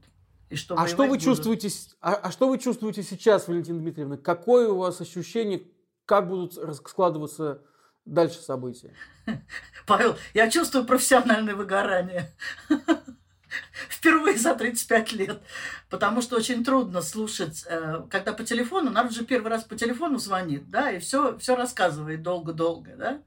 И 0.50 0.56
что 0.56 0.76
а 0.78 0.86
что 0.86 1.02
вы 1.02 1.08
будут. 1.08 1.22
чувствуете? 1.22 1.70
А, 2.00 2.14
а 2.14 2.32
что 2.32 2.48
вы 2.48 2.58
чувствуете 2.58 3.02
сейчас, 3.02 3.48
Валентина 3.48 3.80
Дмитриевна? 3.80 4.16
Какое 4.16 4.68
у 4.68 4.78
вас 4.78 5.00
ощущение, 5.00 5.62
как 6.06 6.28
будут 6.28 6.54
складываться 6.76 7.62
дальше 8.04 8.40
события? 8.40 8.94
Павел, 9.86 10.16
я 10.32 10.50
чувствую 10.50 10.86
профессиональное 10.86 11.54
выгорание. 11.54 12.32
Впервые 13.88 14.38
за 14.38 14.54
35 14.54 15.12
лет. 15.12 15.42
Потому 15.90 16.22
что 16.22 16.36
очень 16.36 16.64
трудно 16.64 17.02
слушать, 17.02 17.64
э, 17.68 18.02
когда 18.10 18.32
по 18.32 18.44
телефону, 18.44 18.90
народ 18.90 19.12
же 19.12 19.24
первый 19.24 19.48
раз 19.48 19.64
по 19.64 19.76
телефону 19.76 20.18
звонит, 20.18 20.70
да, 20.70 20.90
и 20.90 20.98
все, 20.98 21.38
все 21.38 21.56
рассказывает 21.56 22.22
долго-долго, 22.22 22.94
да. 22.96 23.22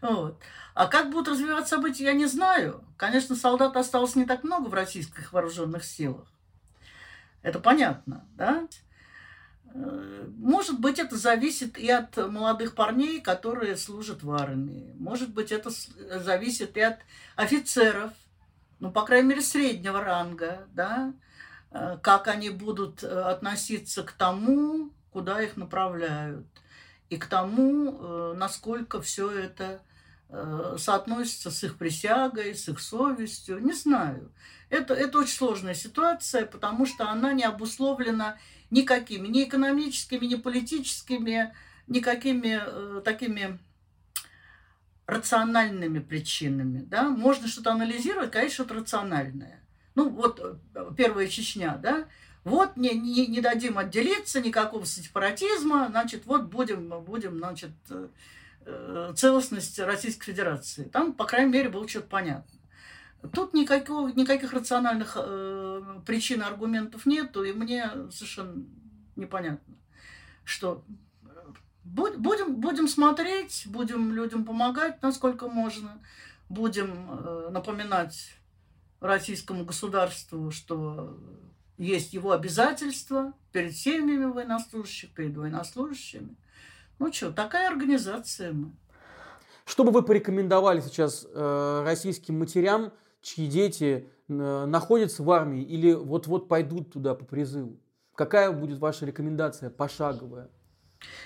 Вот. 0.00 0.38
А 0.74 0.86
как 0.86 1.10
будут 1.10 1.28
развиваться 1.28 1.76
события, 1.76 2.04
я 2.04 2.12
не 2.12 2.26
знаю. 2.26 2.84
Конечно, 2.96 3.36
солдат 3.36 3.76
осталось 3.76 4.16
не 4.16 4.24
так 4.24 4.42
много 4.42 4.68
в 4.68 4.74
российских 4.74 5.32
вооруженных 5.32 5.84
силах. 5.84 6.26
Это 7.42 7.58
понятно, 7.58 8.24
да? 8.36 8.68
Э, 9.74 10.26
может 10.36 10.80
быть, 10.80 10.98
это 10.98 11.16
зависит 11.16 11.78
и 11.78 11.90
от 11.90 12.16
молодых 12.16 12.74
парней, 12.74 13.20
которые 13.20 13.76
служат 13.76 14.22
в 14.22 14.30
армии. 14.32 14.94
Может 14.98 15.30
быть, 15.30 15.52
это 15.52 15.70
зависит 15.70 16.76
и 16.76 16.80
от 16.80 16.98
офицеров, 17.36 18.12
ну, 18.80 18.90
по 18.90 19.02
крайней 19.02 19.28
мере, 19.28 19.42
среднего 19.42 20.02
ранга, 20.02 20.66
да, 20.72 21.12
э, 21.70 21.98
как 22.02 22.28
они 22.28 22.50
будут 22.50 23.02
э, 23.02 23.08
относиться 23.08 24.02
к 24.02 24.12
тому, 24.12 24.90
куда 25.10 25.42
их 25.42 25.56
направляют, 25.56 26.46
и 27.10 27.18
к 27.18 27.26
тому, 27.26 28.32
насколько 28.32 29.02
все 29.02 29.30
это 29.30 29.82
соотносится 30.78 31.50
с 31.50 31.62
их 31.64 31.76
присягой, 31.76 32.54
с 32.54 32.68
их 32.68 32.80
совестью. 32.80 33.58
Не 33.58 33.72
знаю. 33.72 34.32
Это, 34.70 34.94
это 34.94 35.18
очень 35.18 35.34
сложная 35.34 35.74
ситуация, 35.74 36.46
потому 36.46 36.86
что 36.86 37.10
она 37.10 37.32
не 37.34 37.44
обусловлена 37.44 38.38
никакими, 38.70 39.28
ни 39.28 39.44
экономическими, 39.44 40.24
ни 40.24 40.36
политическими, 40.36 41.54
никакими 41.86 42.60
э, 42.64 43.02
такими 43.04 43.58
рациональными 45.06 45.98
причинами. 45.98 46.80
Да? 46.80 47.10
Можно 47.10 47.48
что-то 47.48 47.72
анализировать, 47.72 48.30
конечно, 48.30 48.64
что-то 48.64 48.74
рациональное. 48.74 49.60
Ну, 49.94 50.08
вот 50.08 50.40
э, 50.74 50.90
первая 50.96 51.28
Чечня, 51.28 51.76
да, 51.76 52.06
вот 52.44 52.76
не, 52.76 52.90
не, 52.90 53.26
не 53.26 53.40
дадим 53.40 53.78
отделиться, 53.78 54.40
никакого 54.40 54.86
сепаратизма, 54.86 55.88
значит, 55.90 56.24
вот 56.24 56.44
будем, 56.44 56.88
будем 57.02 57.38
значит, 57.38 57.72
э, 57.90 57.94
э, 57.94 58.08
целостность 59.16 59.78
Российской 59.78 60.26
Федерации. 60.26 60.84
Там, 60.84 61.12
по 61.12 61.24
крайней 61.24 61.52
мере, 61.52 61.68
было 61.68 61.88
что-то 61.88 62.08
понятно. 62.08 62.58
Тут 63.32 63.54
никакого, 63.54 64.08
никаких 64.08 64.52
рациональных 64.52 65.16
э, 65.16 66.00
причин 66.04 66.42
аргументов 66.42 67.06
нету, 67.06 67.44
и 67.44 67.52
мне 67.52 67.88
совершенно 68.10 68.64
непонятно, 69.14 69.76
что 70.44 70.84
э, 71.24 71.28
будем, 71.84 72.56
будем 72.56 72.88
смотреть, 72.88 73.64
будем 73.66 74.12
людям 74.12 74.44
помогать, 74.44 75.00
насколько 75.02 75.46
можно, 75.48 76.02
будем 76.48 77.10
э, 77.10 77.50
напоминать 77.50 78.34
российскому 79.00 79.64
государству, 79.64 80.50
что 80.50 81.16
есть 81.78 82.12
его 82.12 82.32
обязательства 82.32 83.34
перед 83.52 83.76
семьями 83.76 84.24
военнослужащих, 84.24 85.10
перед 85.10 85.36
военнослужащими. 85.36 86.36
Ну 86.98 87.12
что, 87.12 87.32
такая 87.32 87.68
организация 87.68 88.52
мы. 88.52 88.72
Что 89.64 89.84
бы 89.84 89.90
вы 89.92 90.02
порекомендовали 90.02 90.80
сейчас 90.80 91.26
э, 91.28 91.82
российским 91.84 92.38
матерям, 92.38 92.92
чьи 93.20 93.46
дети 93.46 94.08
э, 94.28 94.64
находятся 94.66 95.22
в 95.22 95.30
армии 95.30 95.62
или 95.62 95.92
вот-вот 95.92 96.48
пойдут 96.48 96.92
туда 96.92 97.14
по 97.14 97.24
призыву? 97.24 97.80
Какая 98.14 98.50
будет 98.52 98.78
ваша 98.78 99.06
рекомендация 99.06 99.70
пошаговая? 99.70 100.50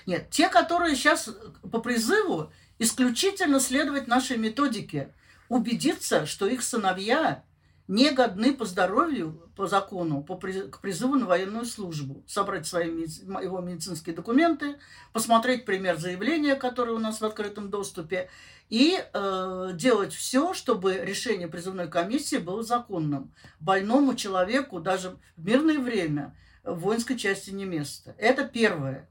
Нет, 0.05 0.29
те, 0.29 0.49
которые 0.49 0.95
сейчас 0.95 1.29
по 1.71 1.79
призыву, 1.79 2.51
исключительно 2.79 3.59
следовать 3.59 4.07
нашей 4.07 4.37
методике, 4.37 5.13
убедиться, 5.49 6.25
что 6.25 6.47
их 6.47 6.63
сыновья 6.63 7.43
не 7.87 8.11
годны 8.11 8.53
по 8.53 8.65
здоровью, 8.65 9.49
по 9.55 9.67
закону, 9.67 10.21
по, 10.21 10.35
к 10.35 10.79
призыву 10.81 11.15
на 11.15 11.25
военную 11.25 11.65
службу. 11.65 12.23
Собрать 12.27 12.67
свои 12.67 12.89
его 12.89 13.59
медицинские 13.61 14.15
документы, 14.15 14.77
посмотреть 15.13 15.65
пример 15.65 15.97
заявления, 15.97 16.55
которое 16.55 16.91
у 16.91 16.99
нас 16.99 17.21
в 17.21 17.25
открытом 17.25 17.69
доступе, 17.69 18.29
и 18.69 19.01
э, 19.01 19.69
делать 19.73 20.13
все, 20.13 20.53
чтобы 20.53 20.97
решение 20.97 21.47
призывной 21.47 21.87
комиссии 21.87 22.37
было 22.37 22.63
законным. 22.63 23.33
Больному 23.59 24.15
человеку 24.15 24.79
даже 24.79 25.17
в 25.37 25.45
мирное 25.45 25.79
время 25.79 26.35
в 26.63 26.79
воинской 26.79 27.17
части 27.17 27.51
не 27.51 27.63
место. 27.63 28.13
Это 28.17 28.43
первое. 28.43 29.09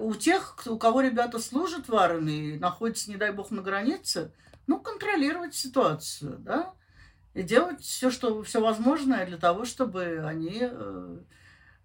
У 0.00 0.14
тех, 0.14 0.56
у 0.66 0.78
кого 0.78 1.00
ребята 1.00 1.38
служат 1.40 1.88
в 1.88 1.94
армии, 1.94 2.56
находятся, 2.56 3.10
не 3.10 3.16
дай 3.16 3.32
бог, 3.32 3.50
на 3.50 3.60
границе, 3.60 4.32
ну, 4.66 4.78
контролировать 4.78 5.54
ситуацию, 5.54 6.38
да, 6.38 6.72
и 7.34 7.42
делать 7.42 7.82
все, 7.82 8.10
что, 8.10 8.42
все 8.42 8.60
возможное 8.60 9.26
для 9.26 9.36
того, 9.36 9.64
чтобы 9.64 10.24
они 10.24 10.58
э, 10.60 11.18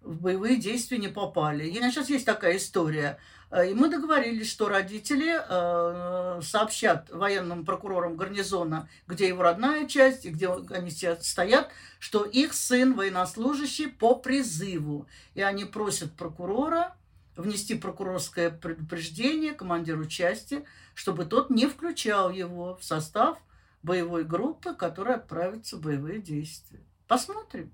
в 0.00 0.20
боевые 0.20 0.56
действия 0.56 0.98
не 0.98 1.08
попали. 1.08 1.66
И 1.66 1.74
сейчас 1.74 2.08
есть 2.08 2.24
такая 2.24 2.56
история. 2.56 3.18
Э, 3.50 3.68
и 3.68 3.74
мы 3.74 3.88
договорились, 3.88 4.48
что 4.48 4.68
родители 4.68 5.36
э, 5.36 6.40
сообщат 6.42 7.10
военным 7.10 7.64
прокурорам 7.64 8.16
гарнизона, 8.16 8.88
где 9.08 9.26
его 9.26 9.42
родная 9.42 9.88
часть 9.88 10.24
и 10.24 10.30
где 10.30 10.48
они 10.70 10.90
стоят, 10.90 11.70
что 11.98 12.24
их 12.24 12.54
сын 12.54 12.94
военнослужащий 12.94 13.88
по 13.88 14.14
призыву. 14.14 15.06
И 15.34 15.42
они 15.42 15.64
просят 15.64 16.12
прокурора 16.12 16.96
внести 17.36 17.74
прокурорское 17.74 18.50
предупреждение 18.50 19.52
командиру 19.52 20.06
части, 20.06 20.64
чтобы 20.94 21.24
тот 21.24 21.50
не 21.50 21.66
включал 21.66 22.30
его 22.30 22.76
в 22.76 22.84
состав 22.84 23.38
боевой 23.82 24.24
группы, 24.24 24.74
которая 24.74 25.16
отправится 25.16 25.76
в 25.76 25.80
боевые 25.80 26.20
действия. 26.20 26.80
Посмотрим. 27.06 27.72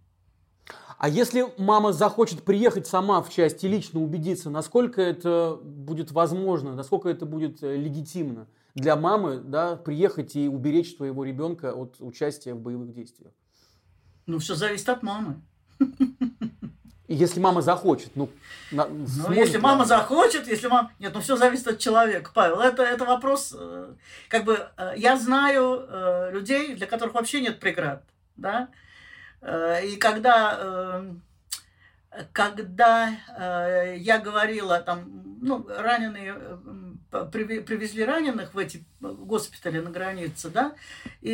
А 0.99 1.09
если 1.09 1.47
мама 1.59 1.92
захочет 1.92 2.42
приехать 2.42 2.87
сама 2.87 3.23
в 3.23 3.31
часть 3.31 3.62
и 3.64 3.69
лично 3.69 4.01
убедиться, 4.01 4.51
насколько 4.51 5.03
это 5.03 5.59
будет 5.62 6.11
возможно, 6.11 6.75
насколько 6.75 7.09
это 7.09 7.27
будет 7.27 7.62
э, 7.62 7.77
легитимно 7.77 8.47
для 8.75 8.97
мамы 8.97 9.38
да, 9.38 9.77
приехать 9.77 10.37
и 10.37 10.49
уберечь 10.49 10.97
своего 10.97 11.25
ребенка 11.25 11.73
от 11.73 11.97
участия 12.01 12.55
в 12.55 12.61
боевых 12.61 12.92
действиях? 12.92 13.33
Ну, 14.27 14.38
все 14.38 14.55
зависит 14.55 14.88
от 14.88 15.03
мамы. 15.03 15.40
если 17.09 17.40
мама 17.40 17.62
захочет, 17.62 18.11
ну, 18.14 18.31
на, 18.71 18.87
ну 18.87 19.33
если 19.33 19.59
мама 19.59 19.85
захочет, 19.85 20.49
если 20.49 20.69
мама, 20.69 20.92
нет, 20.99 21.12
ну 21.14 21.21
все 21.21 21.37
зависит 21.37 21.69
от 21.69 21.79
человека, 21.79 22.31
Павел. 22.35 22.61
Это 22.61 22.83
это 22.83 23.05
вопрос, 23.05 23.55
э, 23.57 23.76
как 24.29 24.44
бы 24.44 24.68
э, 24.77 24.92
я 24.96 25.16
знаю 25.16 25.87
э, 25.88 26.31
людей, 26.33 26.75
для 26.75 26.87
которых 26.87 27.14
вообще 27.14 27.40
нет 27.40 27.61
преград, 27.61 28.05
да, 28.37 28.68
и 29.83 29.96
когда 29.96 31.05
когда 32.33 33.94
я 33.94 34.18
говорила 34.18 34.81
там, 34.81 35.38
ну 35.42 35.66
раненые 35.68 36.35
привезли 37.11 38.05
раненых 38.05 38.55
в 38.55 38.59
эти 38.59 38.85
госпитали 39.01 39.81
на 39.81 39.90
границе, 39.90 40.49
да, 40.49 40.75
и 41.20 41.33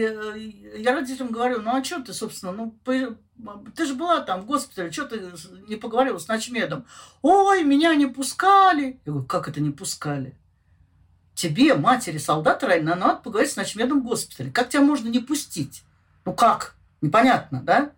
я 0.76 0.92
родителям 0.92 1.30
говорю, 1.30 1.62
ну 1.62 1.76
а 1.76 1.84
что 1.84 2.02
ты, 2.02 2.12
собственно, 2.12 2.52
ну 2.52 2.74
ты 2.84 3.86
же 3.86 3.94
была 3.94 4.20
там 4.20 4.42
в 4.42 4.46
госпитале, 4.46 4.92
что 4.92 5.06
ты 5.06 5.32
не 5.68 5.76
поговорила 5.76 6.18
с 6.18 6.28
ночмедом? 6.28 6.84
Ой, 7.22 7.64
меня 7.64 7.94
не 7.94 8.06
пускали. 8.06 9.00
Я 9.04 9.12
говорю, 9.12 9.26
как 9.26 9.48
это 9.48 9.60
не 9.60 9.70
пускали? 9.70 10.36
Тебе, 11.34 11.74
матери 11.74 12.18
солдата 12.18 12.66
ранена, 12.66 12.94
надо 12.94 13.20
поговорить 13.20 13.52
с 13.52 13.56
ночмедом 13.56 14.00
в 14.00 14.04
госпитале. 14.04 14.50
Как 14.50 14.68
тебя 14.68 14.82
можно 14.82 15.08
не 15.08 15.18
пустить? 15.18 15.82
Ну 16.24 16.34
как? 16.34 16.76
Непонятно, 17.00 17.62
да? 17.62 17.92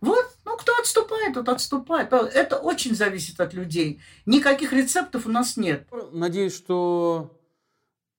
Вот, 0.00 0.26
ну 0.44 0.56
кто 0.56 0.76
отступает, 0.78 1.34
тот 1.34 1.48
отступает. 1.48 2.12
Это 2.12 2.58
очень 2.58 2.94
зависит 2.94 3.40
от 3.40 3.54
людей. 3.54 4.02
Никаких 4.26 4.72
рецептов 4.72 5.26
у 5.26 5.30
нас 5.30 5.56
нет. 5.56 5.88
Надеюсь, 6.12 6.54
что, 6.54 7.40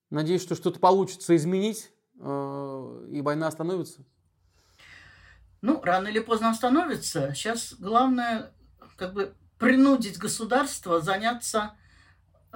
надеюсь, 0.10 0.41
что 0.41 0.56
что-то 0.56 0.80
получится 0.80 1.36
изменить, 1.36 1.91
э, 2.20 3.08
и 3.12 3.22
война 3.22 3.47
остановится. 3.47 4.03
Ну, 5.62 5.80
рано 5.84 6.08
или 6.08 6.20
поздно 6.20 6.49
остановится. 6.49 7.34
Сейчас 7.36 7.76
главное 7.78 8.51
как 8.95 9.14
бы 9.14 9.36
принудить 9.60 10.18
государство 10.18 11.01
заняться 11.01 11.74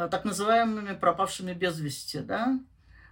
так 0.07 0.23
называемыми 0.25 0.95
пропавшими 0.95 1.53
без 1.53 1.79
вести, 1.79 2.19
да, 2.19 2.59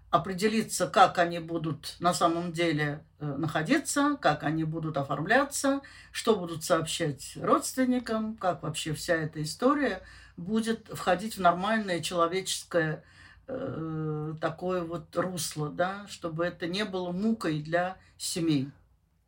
определиться, 0.09 0.87
как 0.87 1.17
они 1.17 1.39
будут 1.39 1.95
на 1.99 2.13
самом 2.13 2.53
деле 2.53 3.03
э, 3.19 3.25
находиться, 3.25 4.17
как 4.21 4.43
они 4.43 4.63
будут 4.63 4.97
оформляться, 4.97 5.81
что 6.11 6.35
будут 6.35 6.63
сообщать 6.63 7.37
родственникам, 7.41 8.37
как 8.37 8.63
вообще 8.63 8.93
вся 8.93 9.15
эта 9.15 9.41
история 9.41 10.01
будет 10.37 10.87
входить 10.93 11.35
в 11.35 11.41
нормальное 11.41 11.99
человеческое 11.99 13.03
э, 13.47 14.33
такое 14.39 14.83
вот 14.83 15.15
русло, 15.17 15.69
да, 15.69 16.05
чтобы 16.07 16.45
это 16.45 16.67
не 16.67 16.85
было 16.85 17.11
мукой 17.11 17.61
для 17.61 17.97
семей. 18.17 18.71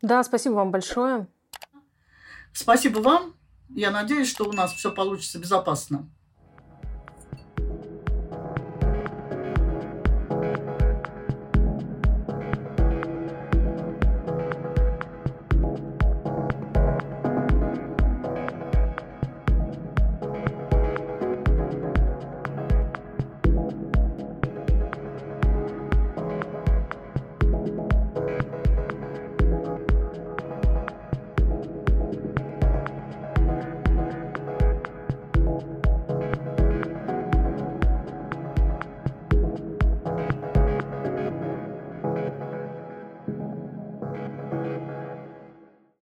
Да, 0.01 0.23
спасибо 0.23 0.53
вам 0.53 0.71
большое. 0.71 1.27
Спасибо 2.53 2.99
вам. 2.99 3.33
Я 3.69 3.91
надеюсь, 3.91 4.29
что 4.29 4.45
у 4.45 4.53
нас 4.53 4.73
все 4.73 4.91
получится 4.91 5.39
безопасно. 5.39 6.07